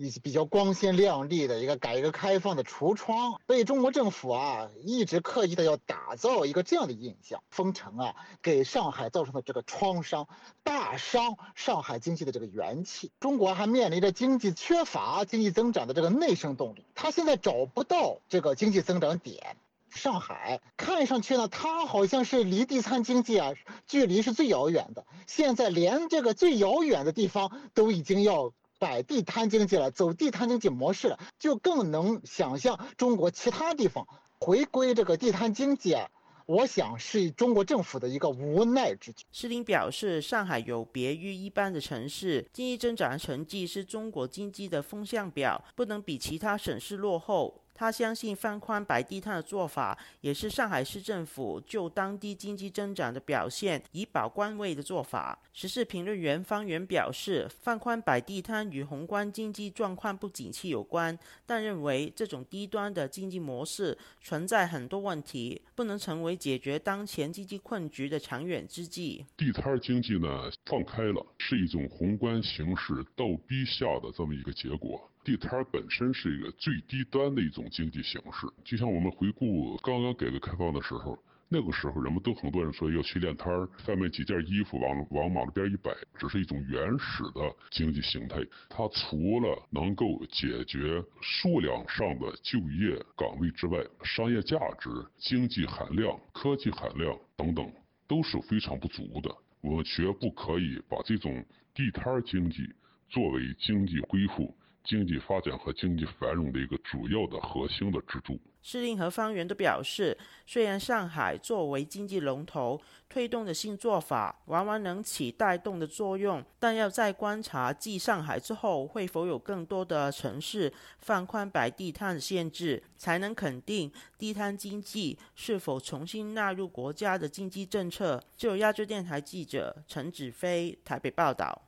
[0.00, 7.42] 一比较光鲜亮丽的一个改革开放的橱窗，被中国政府啊一直刻意的要打造一个这样的印象。
[7.50, 10.26] 封城啊，给上海造成的这个创伤，
[10.62, 13.10] 大伤上海经济的这个元气。
[13.20, 19.54] 中国还面临着经济缺乏经济增长的这个内生动力，它现在找不到这个经济增长点。
[19.90, 23.52] 上海看上去呢，它好像是离地摊经济啊
[23.86, 28.54] 距离是最遥远的，现在连这个最遥远的地方都已经要。
[28.80, 34.08] 摆地摊经济了，走地摊经济模式了，就更能想象中国其他地方
[34.40, 36.08] 回归这个地摊经济啊。
[36.46, 39.24] 我想是中国政府的一个无奈之举。
[39.30, 47.59] 施林表示，上海有别于一般的城市，经济增长成绩是中国经济的风向表，不能比其他省市落后。
[47.80, 55.38] 他相信放宽摆地摊的做法，也是上海市政府就当地经济增长的表现以保官位的做法。
[55.54, 69.24] 时事评论员方源表示，放宽摆地摊与宏观经济状况不景气有关，但认为这种低端的经济模式存在很多问题，不能成为解决当前经济困局的长远之计。
[69.38, 70.28] 地摊经济呢，
[70.66, 75.00] 放开了，是一种宏观形势倒逼下的这么一个结果。
[75.22, 88.38] 地摊本身是一个最低端的一种经济形式，就像我们回顾刚刚改革开放的时候，那个时候人们都很多人说要去练摊儿，上面几件衣服往往马路边一摆，只是一种原始的经济形态。
[88.68, 97.68] 它除了能够解决数量上的就业岗位之外，商业价值、经济含量、科技含量等等
[98.06, 99.34] 都是非常不足的。
[99.60, 102.62] 我们绝不可以把这种地摊经济
[103.08, 104.56] 作为经济恢复。
[104.84, 108.38] 经济发展和经济繁荣的一个主要的核心的支柱。
[108.62, 110.16] 司令和方圆都表示，
[110.46, 128.22] 虽然上海作为经济龙头推动的新做法往往能起带动的作用，但要再观察继上海之后会否有更多的城市放宽摆地摊的限制，才能肯定地摊经济是否重新纳入国家的经济政策。
[128.36, 131.62] 就亚洲电台记者陈子飞台北报道。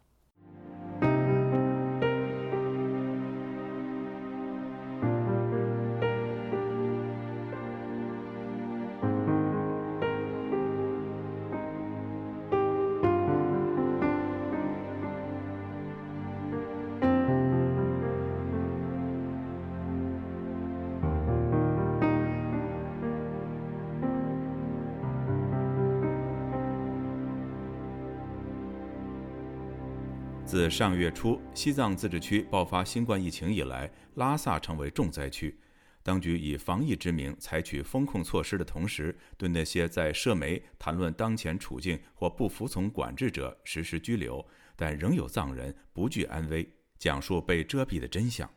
[30.72, 35.54] 上月初西藏自治区爆发新冠疫情以来，拉萨成为重灾区。
[36.02, 46.66] 当局以防疫之名采取封控措施的同时，对那些在社媒谈论当前处境或不服从管制者实施拘留，但仍有藏人不惧安危，
[46.98, 48.48] 讲述被遮蔽的真相。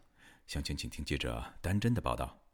[0.47, 2.44] 详情，请听记者丹真的报道。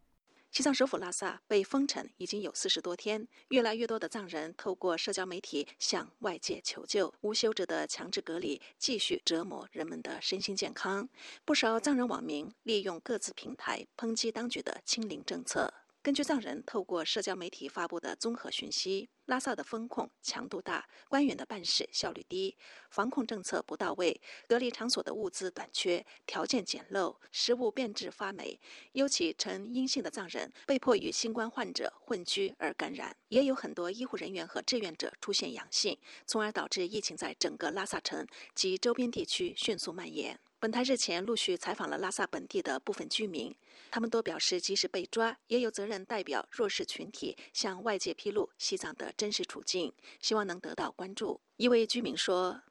[0.52, 7.14] 西藏首府拉萨被封城已经有四十多天，越来越多的藏人透过社交媒体向外界求救。
[7.22, 11.08] 无休止的强制隔离继续折磨人们的身心健康。
[11.46, 15.74] 不少藏人网民利用各自平台抨击当局的清零政策。
[16.04, 22.58] 根据藏人透过社交媒体发布的综合讯息，拉萨的风控强度大，官员的办事效率低，
[22.90, 28.60] 防控政策不到位，隔离场所的物资短缺，条件简陋，食物变质发霉，
[28.94, 35.96] 尤其呈阴性的藏人被迫与新冠患者混居而感染，也有很多医护人员和志愿者出现阳性，
[36.26, 38.26] 从而导致疫情在整个拉萨城
[38.56, 40.40] 及周边地区迅速蔓延。
[40.62, 43.56] 本台日前陆续采访了拉萨本地的部分居民，
[43.90, 51.42] 他们都表示，即使被抓，也有责任代表弱势群体向外界披露西藏的真实处境，希望能得到关注。
[51.58, 52.62] 一位居民说。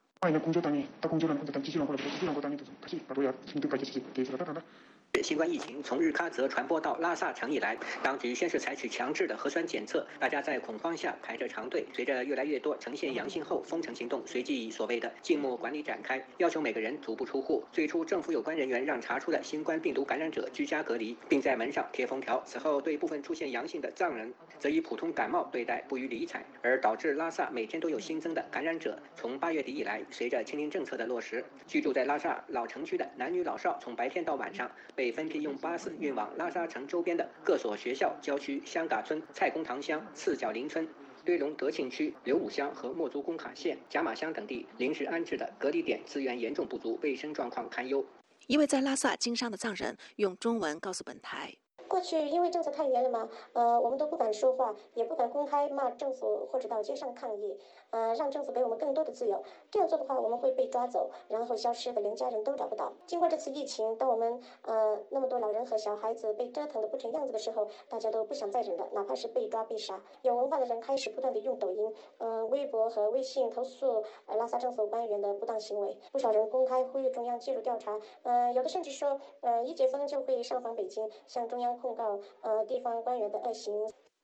[5.21, 11.85] 新冠疫情从日喀则传播到拉萨城以来，当局先是采取强制的核酸检测，大家在恐慌下排着长队。
[11.93, 17.63] 随着越来越多呈现阳性后，封城行动随即以所谓的静默管理展开，要求每个人足不出户。
[17.71, 22.41] 最初，政府有关人员让查出的新冠病毒感染者居家隔离，并在门上贴封条。
[22.45, 28.97] 此后，对部分出现阳性的藏人，则以普通感冒对待，不予理睬，而导致拉萨每天都有新增的感染者。
[29.15, 34.71] 从八月底以来，随着清零政策的落实，居住在拉萨老城区的男女老少，从白天到晚上。
[35.01, 40.87] 被分批用巴士运往拉萨城周边的各所学校、郊区、香嘎村、蔡公堂乡、赤脚林村、
[41.25, 48.05] 堆龙德庆区、刘武乡和墨竹工卡县、贾马乡等地临时安置的隔离点资源严重不足，卫生状况堪忧。
[48.45, 51.51] 一位在拉萨经商的藏人用中文告诉本台。
[51.91, 59.43] 过去因为政策太严了嘛，呃，我们都不敢说话，也不敢公开骂政府或者到街上抗议，呃，让政府给我们更多的自由。
[59.69, 62.93] 这样做的话，我们会被抓走，然后消失的，连家人都找不到。
[63.05, 70.01] 经过这次疫情，当我们呃那么多老人和小孩子被折腾的不成样子的时候，大家都不想再忍了，哪怕是被抓被杀。
[70.21, 75.97] 有文化的人开始不断的用抖音、嗯微博和微信投诉呃拉萨政府官员的不当行为。
[76.13, 81.80] 不少人公开呼吁中央介入调查，呃，有的甚至说，呃，一解封就会上访北京，向中央。
[81.81, 83.73] 控告呃地方官员的恶行。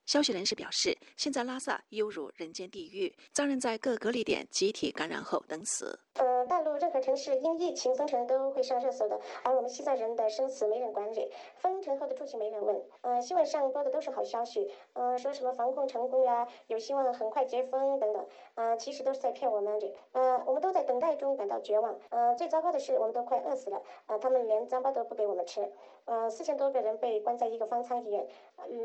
[0.05, 5.99] 消息人士表示，现在拉萨犹如人间地狱，藏人在各隔离点集体感染后等死。
[6.13, 12.81] 呃，大陆任何城市因疫情封城都会上热搜的，而我们西藏人的生死没人管理，封城后的住行没人问。
[13.01, 19.77] 呃，新闻上播的都是好消息，呃，说什么防控成功呀，有希望很快解封等等，呃，其实都是在骗我们。
[20.13, 21.99] 呃，我们都在等待中感到绝望。
[22.11, 25.69] 呃，最糟糕的是，我们都快饿死了，呃，他们连糌粑都不给我们吃。
[26.07, 28.25] 呃，四千多个人被关在一个方舱医院，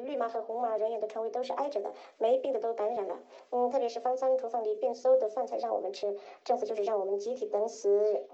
[0.04, 3.16] 绿码和红码人员的床位都是挨着的，没病的都感染了。
[3.50, 8.26] 嗯，特别是方舱厨房里变馊的饭菜让我们吃，政府就是让我们集体等死。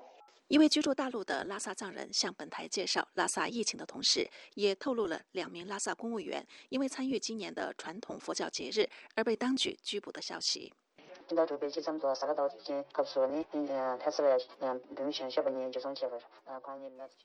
[0.47, 10.73] 一位居住大陆的拉萨藏人向本台介绍拉萨疫情的同时，也透露了两名拉萨公务员因为参与今年的传统佛教节日而被当局拘捕的消息。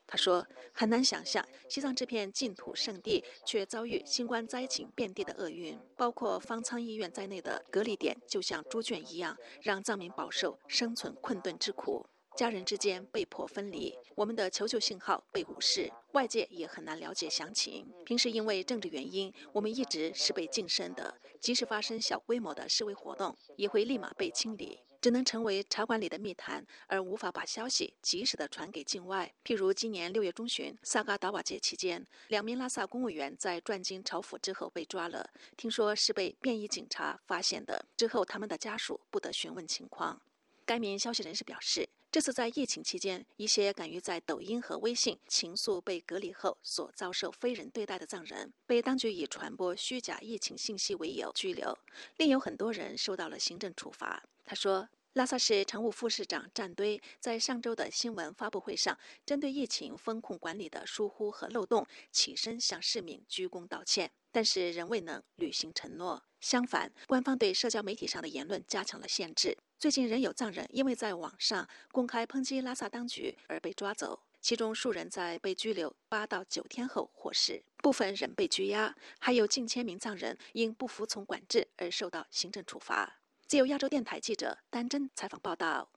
[0.07, 17.91] 他说：“很难想象，西藏这片净土圣地却遭遇新冠灾情遍地的厄运，包括方舱医院在内的隔离点，就像猪圈一样，让藏民饱受生存困顿之苦。”家人之间被迫分离，我们的求救信号被无视，外界也很难了解详情。
[18.05, 29.33] 平时因为政治原因，我们一直是被晋升的，即使发生小规模的示威活动，也会立马被清理，只能成为茶馆里的密谈，而无法把消息及时的传给境外。
[29.43, 40.21] 譬如今年六月中旬，萨嘎达瓦节期间，两名拉萨公务员在转经朝府之后被抓了，听说是被便衣警察发现的，之后他们的家属不得询问情况。
[40.65, 41.89] 该名消息人士表示。
[42.13, 51.75] 这次在疫情期间，一些敢于在抖音和微信倾诉被隔离后所遭受非人对待的藏人，被当局以传播虚假疫情信息为由拘留，
[52.17, 54.23] 另有很多人受到了行政处罚。
[54.45, 58.95] 他说，拉萨市常务副市长战堆在上周的新闻发布会上，
[59.25, 66.21] 针对疫情风控管理的疏忽和漏洞，起身向市民鞠躬道歉，但是仍未能履行承诺。
[66.39, 69.57] 相反，官方对社交媒体上的言论加强了限制。
[69.83, 83.19] 最近仍有藏人因为在网上公开抨击拉萨当局而被抓走，其中数人在被拘留八到九天后获释，部分人被拘押，还有近千名藏人因不服从管制而受到行政处罚。
[83.45, 85.91] 自由亚洲电台记者丹真采访报道。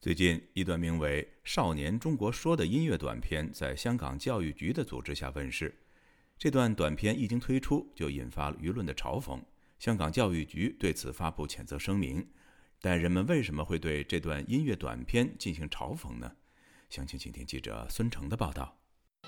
[0.00, 5.78] 最近，一段名为《少年中国说》的音乐短片在香港教育局的组织下问世。
[6.38, 9.38] 这段短片一经推出，就引发了舆论的嘲讽。
[9.78, 12.26] 香港教育局对此发布谴责声明。
[12.80, 16.32] 但人们为什么会对这段音乐短片进行嘲讽呢？
[16.88, 18.78] 详情请听记者孙成的报道。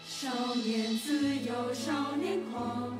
[0.04, 2.96] 少年自由，少年狂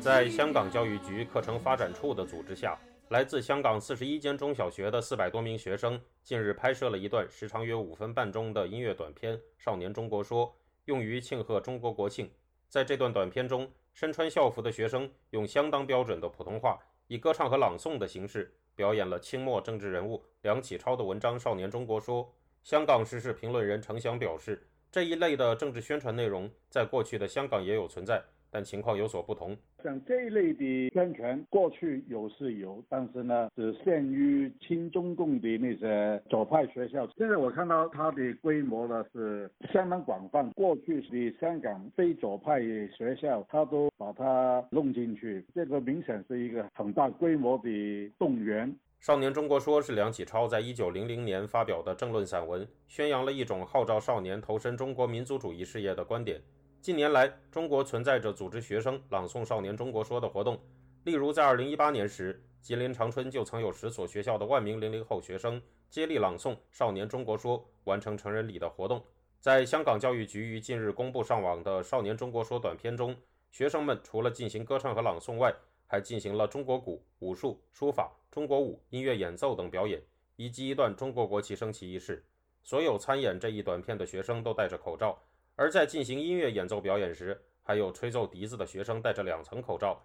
[0.00, 2.78] 在香港教育局课程发展处的组织下，
[3.10, 10.46] 来自香港四十一间中小学的四百多名学生近日拍摄了一段时长约五分半钟的音乐短片《少年中国说》，
[10.86, 12.30] 用于庆贺中国国庆。
[12.68, 16.78] 在这段短片中，身穿校服的学生用相当标准的普通话，
[17.10, 22.24] 以歌唱和朗诵的形式表演了清末政治人物梁启超的文章《少年中国说》。
[22.62, 28.22] 香港时事评论人程翔表示，这一类的政治宣传内容在过去的香港也有存在。
[28.50, 29.56] 但情况有所不同。
[29.82, 37.08] 像这一类的宣传，过去有是有，但是呢，只限于亲中共的那些左派学校。
[37.16, 40.50] 现在我看到它的规模呢是相当广泛。
[40.52, 48.68] 过去的香港非左派学校，它都把它弄进去，这个明显是一个很大规模的动员。
[49.06, 56.38] 《少年中国说》是梁启超在一九零零年发表的政论散文，宣扬了一种号召少年投身中国民族主义事业的观点。
[56.82, 60.58] 近年来，中国存在着组织学生朗诵《少年中国说》的活动。
[61.04, 65.60] 例如，在2018年时，吉林长春就曾有十所学校的万名零零后学生
[65.90, 69.04] 接力朗诵《少年中国说》，完成成人礼的活动。
[69.40, 73.14] 在香港教育局于近日公布上网的《少年中国说》短片中，
[73.50, 75.54] 学生们除了进行歌唱和朗诵外，
[75.86, 80.02] 还进行了中国鼓、武术、书法、中国舞、音乐演奏等表演，
[80.36, 82.24] 以及一段中国国旗升旗仪式。
[82.62, 85.18] 所有参演这一短片的学生都戴着口罩。
[85.60, 90.02] 而在进行音乐演奏表演时，还有吹奏笛子的学生戴着两层口罩。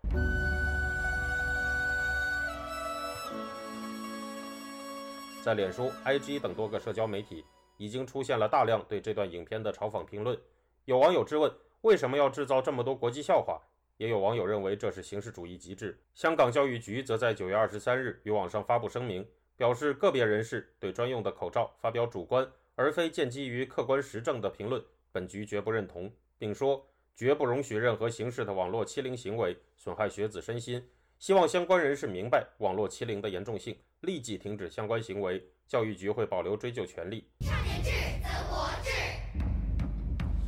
[5.42, 7.46] 在脸书、IG 等多个社交媒体，
[7.78, 10.38] 已经出现了大量对这段影片的嘲讽评论。
[10.84, 11.50] 有网友质问：
[11.84, 13.62] 为什么要制造这么多国际笑话？
[13.96, 15.98] 也有网友认为这是形式主义极致。
[16.14, 19.26] 香港教育局则在九月二十三日于网上发布声明，
[19.56, 22.46] 表示个别人士对专用的口罩发表主观
[22.76, 24.84] 而非建基于客观实证的评论。
[25.16, 26.86] 本局绝不认同，并说
[27.16, 30.86] 绝不容许任何形式的网络欺凌行为损害学子身心。
[31.20, 35.42] 希望相关人士明白网络欺凌的严重性，立即停止相关行为。
[35.70, 37.30] 教育局会保留追究权利。
[37.40, 37.90] 少年智
[38.22, 38.92] 则国智，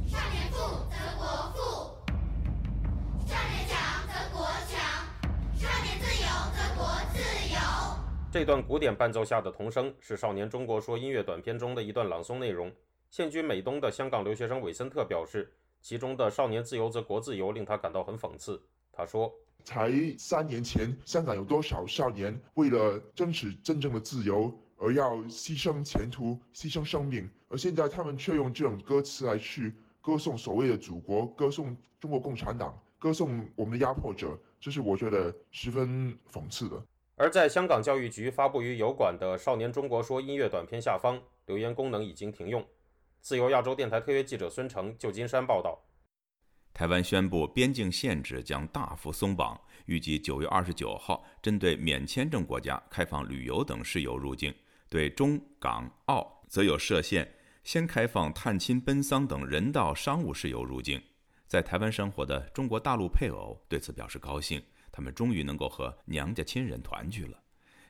[0.05, 0.57] 少年富
[0.91, 1.61] 则国富，
[3.25, 4.77] 少年强则国强，
[5.55, 7.57] 少年自由则国自由。
[8.29, 12.69] 这段古典伴奏下的童声是《少年中国说》音乐短片中的一段朗诵内容。
[13.09, 15.51] 现居美东的香港留学生韦森特表示，
[15.81, 18.61] 其中的“少年自由则国自由”令他感到很讽刺。
[18.91, 19.33] 他说
[19.63, 36.83] ：“才三年前，香港有多少少年为了争取真正的自由而要牺牲前途、牺牲生命，而现在他们却用这种歌词来去歌颂所谓的祖国，歌颂中国共产党，歌颂我们的压迫者，这是我觉得十分讽刺的。”
[37.15, 42.63] 而在香港教育局发布于油管的《少年中国说》音乐短片下方，留言功能已经停用。
[43.21, 45.77] 自由亚洲电台特约记者孙成，旧金山报道：
[46.73, 54.53] 台湾宣布边境限制将大幅松绑，预计九月二十九号针对免签证国家开放旅游等事由入境，
[54.87, 57.27] 对中港澳则有设限，
[57.63, 61.01] 先开放探亲、奔丧等人道商务事由入境。
[61.47, 64.61] 在台湾生活的中国大陆配偶对此表示高兴，
[64.91, 67.41] 他们终于能够和娘家亲人团聚了。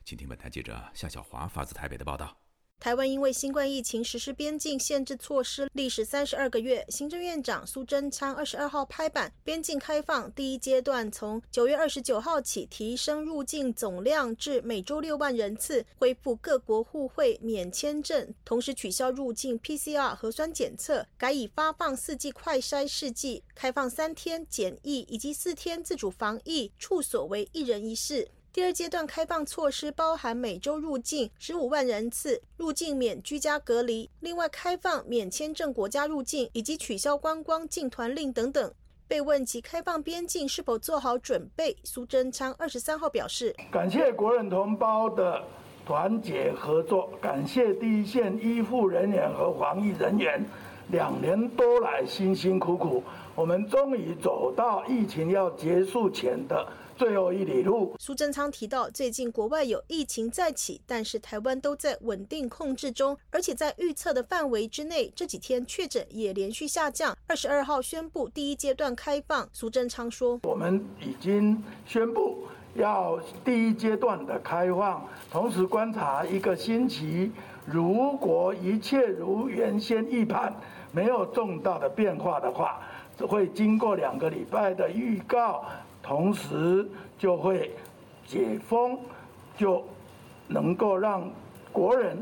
[0.06, 2.47] 请听本台记者夏小华发自台北的报道。
[2.80, 6.86] 台湾因为新冠疫情实施边境限制措施，历时三十二个月。
[6.90, 28.30] 行政院长苏贞昌二十二号拍板，边境开放第一阶段从九月二十九号起提升入境总量至每周六万人次，恢复各国互惠免签证，同时取消入境 PCR 核酸检测，改以发放四季快筛试剂，开放三天检疫以及四天自主防疫，处所为一人一室。
[28.58, 38.74] 第二阶段开放措施包含每周入境十五万人次，入境免居家隔离，另外开放免签证国家入境，以及取消观光进团令等等。
[39.08, 45.44] 被问及开放边境是否做好准备，苏贞昌二十三号表示：感谢国人同胞的
[45.86, 50.44] 团结合作，感谢第一线医护人员和防疫人员，
[50.90, 53.04] 两年多来辛辛苦苦，
[53.36, 56.68] 我们终于走到疫情要结束前的。
[56.98, 57.96] 最后一里路。
[58.00, 65.12] 苏贞昌提到，最近国外有疫情再起，但是台湾都在稳定控制中，而且在预测的范围之内。
[65.16, 67.16] 这几天确诊也连续下降。
[67.28, 69.48] 二十二号宣布第一阶段开放。
[69.54, 72.40] 苏贞昌说：“我们已经宣布
[72.74, 77.32] 要第一阶段的开放，同时观察一个星期，
[77.66, 80.52] 如果一切如原先预判，
[80.92, 82.82] 没有重大的变化的话，
[83.28, 85.64] 会经过两个礼拜的预告。”
[86.08, 86.88] 同时
[87.18, 87.70] 就会
[88.26, 88.98] 解封，
[89.58, 89.84] 就
[90.48, 91.30] 能够让
[91.74, 92.18] 国人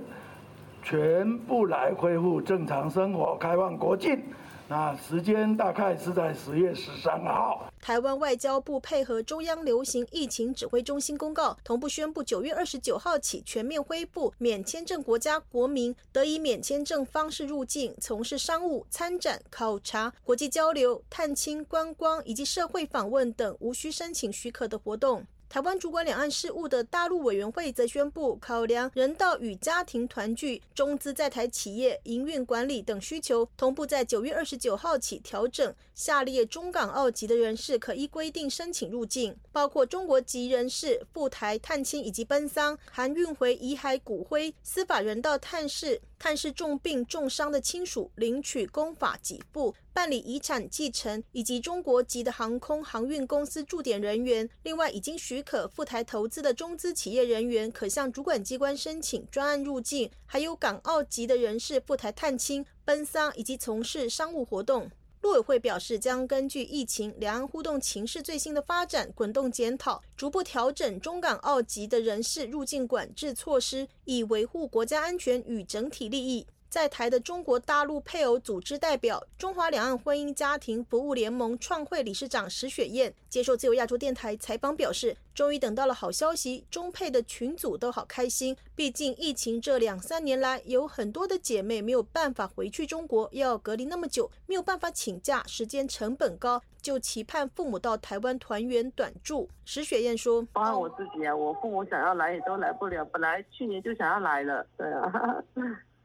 [0.82, 4.20] 全部来恢复正常生活，开放国境，
[4.68, 7.72] 那时间大概是在十月十三号。
[7.80, 25.24] 台湾外交部配合中央流行疫情指挥中心公告，同步宣布九月二十九号起全面恢复免签证国家国民得以免签证方式入境，从事商务、参展、考察、国际交流、探亲、观光以及社会访问等无需申请许可的活动。
[25.48, 49.74] 台湾主管两岸事务的大陆委员会则宣布，考量人道与家庭团聚、中资在台企业营运管理等需求，同步在九月二十九号起调整下列中港澳籍的人士可依规定申请入境，包括中国籍人士赴台探亲以及奔丧，含运回遗骸骨灰、司法人道探视、探视重病重伤的亲属领取公法给付。
[49.94, 64.92] 办理遗产继承以及中国籍的航空航运公司驻点人员，另外已经许可赴台投资的中资企业人员，可向主管机关申请专案入境；还有港澳籍的人士赴台探亲、奔丧以及从事商务活动。
[65.26, 76.46] 陆委会表示，将根据疫情、两岸互动情势最新的发展，滚动检讨，逐步调整中港澳籍的人士入境管制措施，以维护国家安全与整体利益。
[76.76, 88.58] 在台的中国大陆配偶组织代表、中华两岸婚姻家庭服务联盟创会理事长石雪燕接受自由亚洲电台采访表示：“终于等到了好消息，中配的群组都好开心。
[88.76, 105.42] 毕竟疫情这两三年来，有很多的姐妹没有办法回去中国，要隔离那么久，没有办法请假，时间成本高，就期盼父母到台湾团圆短住。”石雪燕说：“包括我自己啊，我父母想要来也都来不了，本来去年就想要来了，对啊。”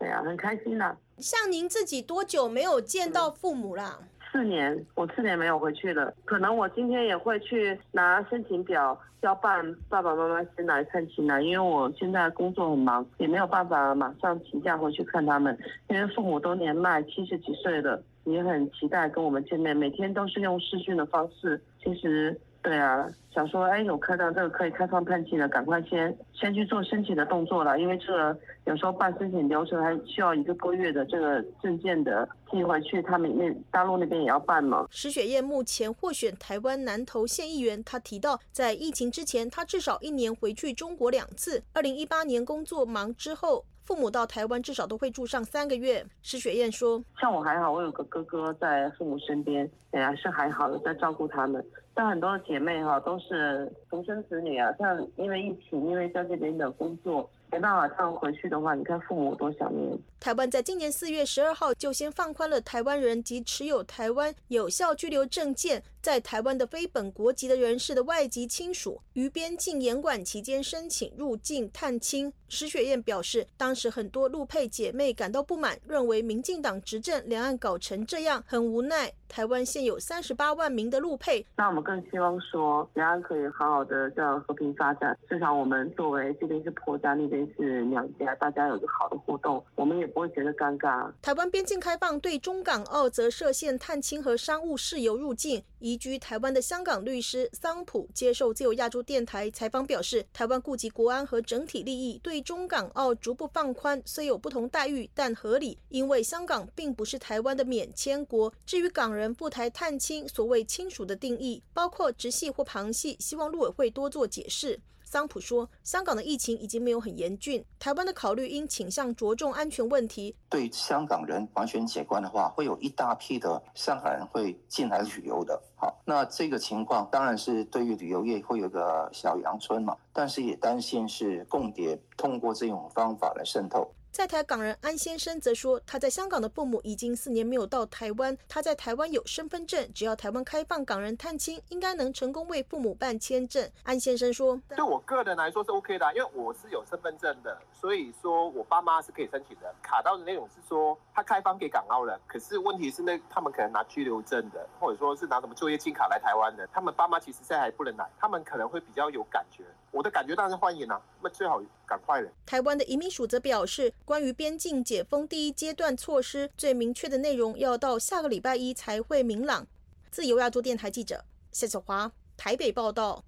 [0.01, 0.97] 对呀，很开心的。
[1.19, 3.99] 像您自己多久没有见到父母啦？
[4.33, 6.15] 四年，我四年没有回去了。
[6.25, 15.55] 可能我今天也会去拿申请表要办爸爸妈妈先来探亲了，因为我现在工作很忙，也没有办法马上请假回去看他们。
[15.89, 21.61] 因为父母都年迈，七十几岁了，也很期待跟我们见面，每天都是用视讯的方式。
[21.85, 22.41] 其实。
[22.63, 34.87] 对啊，想说哎，有看到这个可以开放探亲的，赶快先先去做申请的动作了，因为这个有时候办申请流程还需要一个多月的这个证件的寄回去，他们那大陆那边也要办嘛。
[34.91, 41.63] 石雪燕目前获选台湾南投县议员，她提到在疫情之前，她至少一年回去中国两次。
[41.73, 43.65] 二零一八年工作忙之后。
[43.83, 46.07] 父母到台湾至少都会住上三个月。
[46.23, 51.65] 施雪燕说：“像我还好，我有个哥哥在父母身边，哎呀是还好的，在照顾他们。
[52.01, 59.99] 像很多姐妹哈都是独生子女啊，像因为疫情，因为在这边的工作。”没办法，这样回去的话，你看父母多想念。
[60.21, 72.31] 台湾在今年四月十二号就先放宽了台湾人及持有台湾有效居留证件在台湾的非本国籍的人士的外籍亲属，于边境严管期间申请入境探亲。
[72.49, 79.13] 石雪燕表示，当时很多陆配姐妹感到不满，认为民进党执政，两岸搞成这样，很无奈。
[79.29, 85.17] 台湾现有三十八万名的陆配，那我们更希望说，两岸可以好好的这样和平发展。
[85.29, 91.13] 至少我们作为这边是婆家，那边是娘家，大家有个好的互动，我们也不会觉得尴尬。
[91.23, 95.63] 台湾边境开放，对中港澳则设限探亲和商务事由入境。
[95.79, 108.53] 移居台湾的香港律师桑普接受自由亚洲电台采访表示，台湾顾及国安和整体利益，对中港澳逐步放宽，虽有不同待遇，但合理，因为香港并不是台湾的免签国。
[108.67, 109.11] 至于港。
[109.11, 114.81] 人赴台探亲，所谓亲属的定义包括直系或旁系，希望陆委会多做解释。
[115.11, 120.37] 桑普说，香港的疫情已经没有很严峻，台湾的考虑因倾向着重安全问题。
[120.49, 125.61] 对香港人完全解关的话，会有一大批的香港人会进来旅游的。
[125.75, 133.93] 好，那这个情况当然是对于旅游业会有个小阳春嘛，但是也担心是共谍通过这种方法来渗透。
[134.21, 143.67] 在台港人安先生则说，他在香港的父母已经四年没有到台湾，他在台湾有身份证，只要台湾开放港人探亲，应该能成功为父母办签证。
[143.83, 149.75] 安先生说：“对我个人来说是 OK 的，因为我是有身份证的，所以说我爸妈是可以申请的。
[149.81, 159.65] 卡到的那种是说他开放给港澳人，可是问题是那他们可能拿居留证的，或者说是拿什么就业金卡来台湾的，他们爸妈其实现在还不能来，他们可能会比较有感觉。
[159.93, 163.91] 我的感觉当然是欢迎啊，那最好赶快了。”台湾的移民署则表示。
[164.11, 169.65] 关于边境解封第一阶段措施，最明确的内容要到下个礼拜一才会明朗。
[170.11, 173.25] 自由亚洲电台记者谢小华台北报道。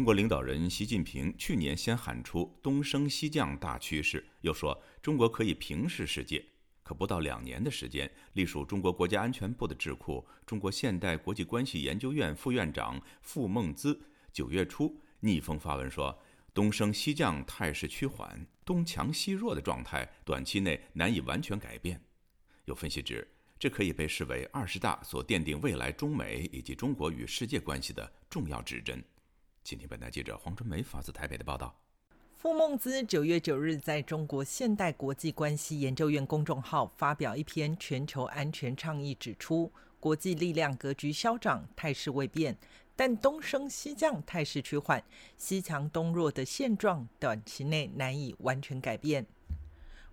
[0.00, 6.42] 中国领导人习近平去年先喊出“东升西降”大趋势，又说中国可以平视世界。
[6.82, 14.00] 可不到两年的时间，隶属中国国家安全部的智库中国现代国际关系研究院副院长傅梦姿
[14.32, 16.18] 九月初逆风发文说
[16.54, 22.02] ：“东升西降态势趋缓，东强西弱的状态短期内难以完全改变。”
[22.64, 29.04] 有分析指，这可以被视为二十大所奠定未来中美以及中国与世界关系的重要指针。
[29.62, 31.74] 今天本台记者黄春梅发自台北的报道。
[32.36, 42.56] 傅梦姿九月九日在中国现代国际关系研究院公众号发表一篇全球安全倡议，指出国际力量格局消长，态势未变，
[42.96, 45.04] 但东升西降态势趋缓，
[45.36, 49.26] 西强东弱的现状短期内难以完全改变。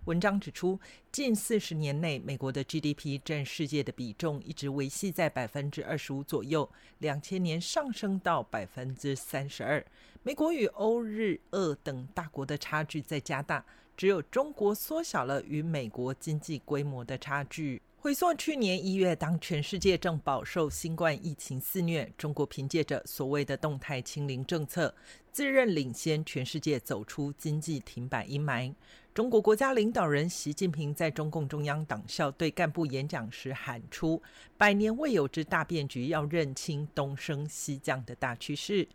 [0.04, 0.80] 文章指出，
[1.12, 6.68] 近四十年内，美国的 GDP 占世界的比重一直维系在百分之二十五左右，
[6.98, 9.84] 两千年上升到百分之三十二。
[10.22, 13.64] 美国与欧日俄等大国的差距在加大，
[13.96, 17.82] 只有中国缩小了与美国经济规模的差距。
[18.00, 24.94] 回溯去年一月，当全世界正饱受新冠疫情肆虐，中国凭借着所谓的动态清零政策，
[25.32, 28.72] 自认领先全世界走出经济停摆阴霾。
[29.18, 34.22] 中国国家领导人习近平在中共中央党校对干部演讲时喊出
[34.56, 38.86] “百年未有之大变局”，要认清东升西降的大趋势。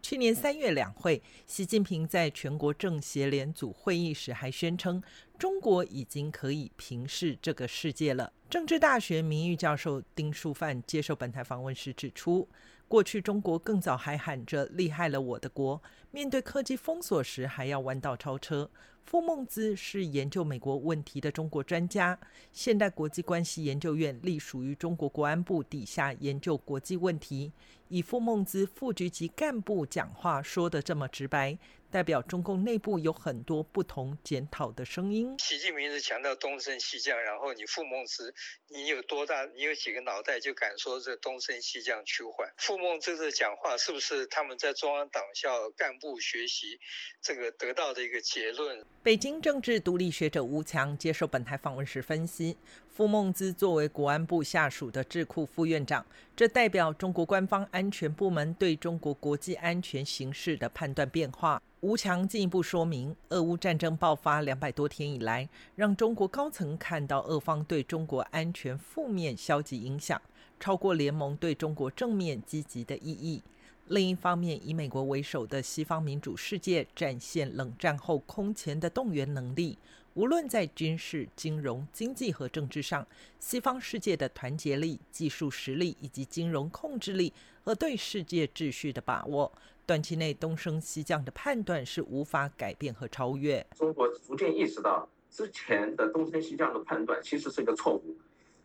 [0.00, 5.02] 去年三月两会，习近平在全国政协联组会议时还宣称，
[5.36, 8.32] 中国已经可以平视这个世界了。
[8.48, 12.48] 政治大学名誉教授丁树范接受本台访问时指出，
[12.86, 15.82] 过去中国更早还喊着“厉害了我的国”，
[16.12, 18.70] 面对科技封锁时还要弯道超车。
[19.08, 22.18] 傅梦姿是研究美国问题的中国专家，
[22.52, 27.50] 现代国际关系研究院隶属于中国国安部底下研究国际问题。
[27.88, 31.56] 以傅梦姿副局级干部讲话说的这么直白，
[31.90, 35.34] 代表中共内部有很多不同检讨的声音。
[35.38, 38.34] 习近平是强调东升西降，然后你傅孟姿，
[38.68, 39.46] 你有多大？
[39.54, 42.46] 你有几个脑袋就敢说这东升西降趋缓？
[42.58, 46.78] 傅孟姿的讲话是不是他们在中央党校干部学习
[47.22, 48.84] 这个得到的一个结论？
[49.02, 52.56] 北京政治独立学者吴强接受本台访问时分析，
[52.98, 61.62] 傅孟姿作为国安部下属的智库副院长，这代表中国官方安全部门对中国国际安全形势的判断变化。
[61.78, 70.20] 吴强进一步说明，俄乌战争爆发两百多天以来，让中国高层看到俄方对中国安全负面消极影响，
[70.58, 73.40] 超过联盟对中国正面积极的意义。
[73.86, 79.78] 另一方面，以美国为首的西方民主世界展现冷战后空前的动员能力，
[80.18, 83.06] 无论在军事、金融、经济和政治上，
[83.38, 89.52] 西方世界的团结力、技术实力以及金融控制力和对世界秩序的把握，
[89.86, 93.64] 短期内东升西降的判断是无法改变和超越。
[93.76, 98.16] 中国逐渐意识到，之前的东升西降的判断其实是一个错误。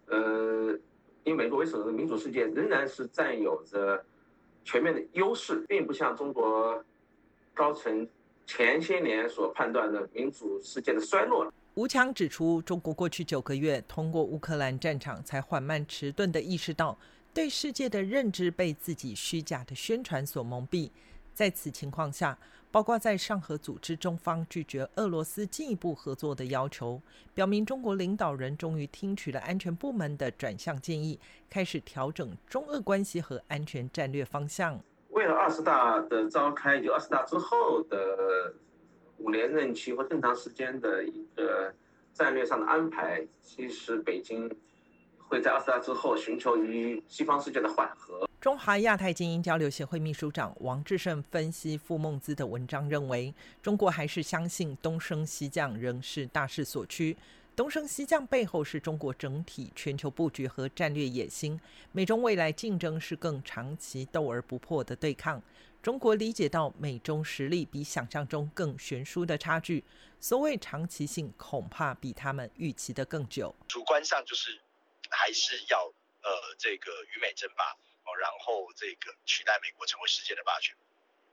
[0.07, 0.75] 呃，
[1.23, 4.03] 以美国为首的民主世界仍然是占有着。
[4.65, 6.81] 全面的优势，并不像中国
[7.53, 8.07] 高层
[8.45, 11.51] 前些年所判断的民主世界的衰落。
[11.75, 16.97] 吴强指出，中国过去九个月通过乌克兰战场，才缓慢迟钝地意识到，
[17.33, 20.91] 对世界的认知被自己虚假的宣传所蒙蔽。
[21.33, 22.37] 在此情况下，
[22.69, 27.01] 包括在上合组织中方拒绝俄罗斯进一步合作的要求，
[27.33, 31.19] 表明中国领导人终于听取了安全部门的转向建议，
[31.49, 34.79] 开始调整中俄关系和安全战略方向。
[35.13, 38.53] 为了二十大的召开，就二十大之后的
[39.17, 41.73] 五年任期或更长时间的一个
[42.13, 44.49] 战略上的安排，其实北京。
[45.25, 48.29] 会在二十大之后寻求与西方世界的缓和。
[48.39, 57.17] 中华亚太精英交流协会秘书长王志胜分析傅孟姿的文章认为，中国还是相信东升西降仍是大势所趋。
[57.55, 61.59] 东升西降背后是中国整体全球布局和战略野心。
[61.91, 65.41] 美中未来竞争是更长期斗而不破的对抗。
[65.81, 69.83] 中国理解到美中实力比想象中更悬殊的差距，
[70.19, 73.55] 所谓长期性恐怕比他们预期的更久。
[73.67, 74.59] 主观上就是。
[75.15, 75.85] 还是要
[76.23, 77.63] 呃这个与美争霸
[78.01, 80.75] 哦，然后这个取代美国成为世界的霸权。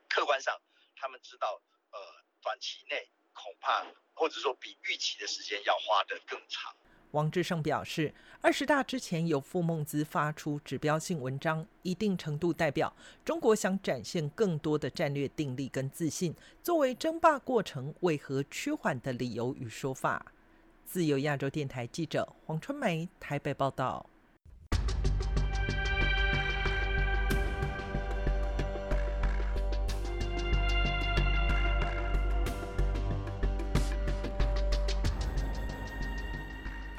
[0.06, 0.54] 客观上，
[0.96, 1.58] 他们知道
[1.90, 1.98] 呃
[2.42, 3.08] 短期内
[3.42, 6.74] 恐怕或者说比预期的时间要花得更长。
[7.12, 20.24] 王志胜表示，二十大之前由傅孟姿发出指标性文章，一定程度代表中国想展现更多的战略定力跟自信，作为争霸过程为何趋缓的理由与说法。
[20.84, 24.08] 自由亚洲电台记者黄春梅台北报道。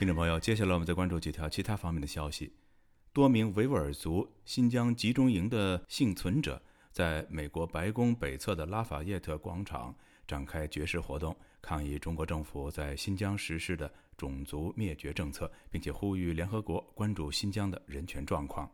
[0.02, 2.52] 听众朋友，接下来我们再关注几条其他方面的消息。
[3.14, 6.60] 多名维吾尔族新疆集中营的幸存者
[6.91, 9.95] 在美国白宫北侧的拉法叶特广场
[10.26, 18.68] 展开绝食活动，抗议中国政府在新疆实施的种族灭绝政策，并且呼吁联合国关注新疆的人权状况。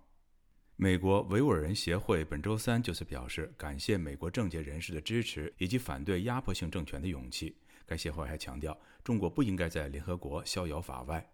[0.78, 7.54] 美国维吾尔人协会本周三就此表示，感谢美国政界人士的支持以及反对压迫性政权的勇气。
[7.88, 11.32] 该协会还强调，中国不应该在联合国逍遥法外。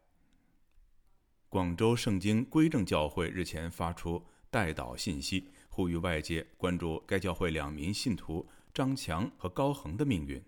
[1.49, 10.41] 广州圣经归正教会日前发出代祷信息，呼吁外界关注该教会两名信徒张强和高恒的命运。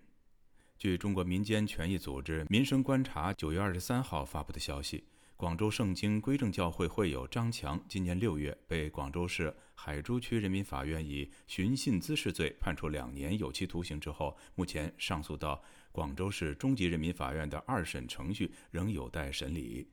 [0.78, 5.04] 据中国民间权益组织“民生观察”九月二十三号发布的消息，
[5.36, 15.62] 广州圣经归正教会会友张强今年六月被广州市海珠区人民法院以寻衅滋事罪判处两年有期徒刑之后，目前上诉到。
[15.96, 19.88] 广州市中级人民法院的二审程序仍有待审理。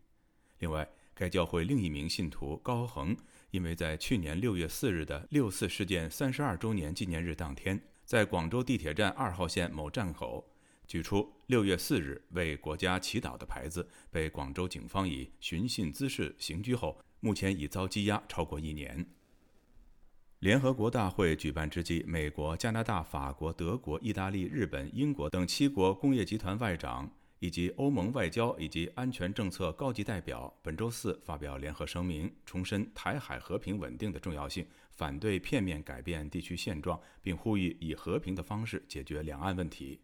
[0.59, 3.15] 另外，该教会另一名信徒高恒，
[3.51, 10.45] 因为在去年六月四日的六四事件三十二周年纪念日当天，在广州地铁站二号线某站口
[10.85, 19.05] 举出“六月四日为国家祈祷”的牌子，被广州警方以寻衅滋事刑拘后，目前已遭羁押超过一年。
[20.43, 40.01] 联合国大会举办之际，美国、加拿大、法国、德国、意大利、日本、英国等七国工业集团外长以及欧盟外交以及安全政策高级代表本周四发表联合声明，重申台海和平稳定的重要性，反对片面改变地区现状，并呼吁以和平的方式解决两岸问题。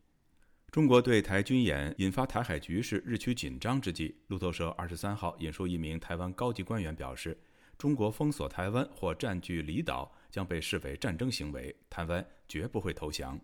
[0.71, 7.37] 中国对台军演引发台海局势日趋紧张之际，路透社二十三号引述一名台湾高级官员表示
[7.79, 13.39] ：“中国封锁台湾或占据离岛。”将被视为战争行为，台湾绝不会投降。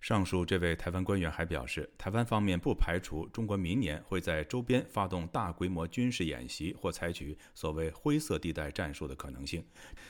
[0.00, 9.64] 上述这位台湾官员还表示，台湾方面不排除中国明年会在周边发动大规模军事演习或采取所谓“灰色地带”战术的可能性。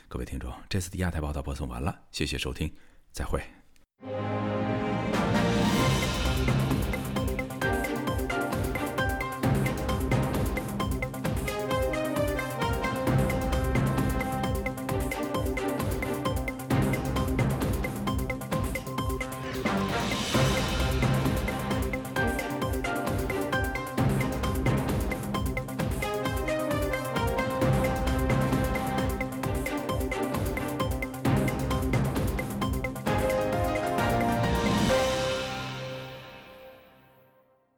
[0.07, 2.71] 各位听众，这次的亚太报道播送完了，谢谢收听，
[3.11, 3.43] 再会。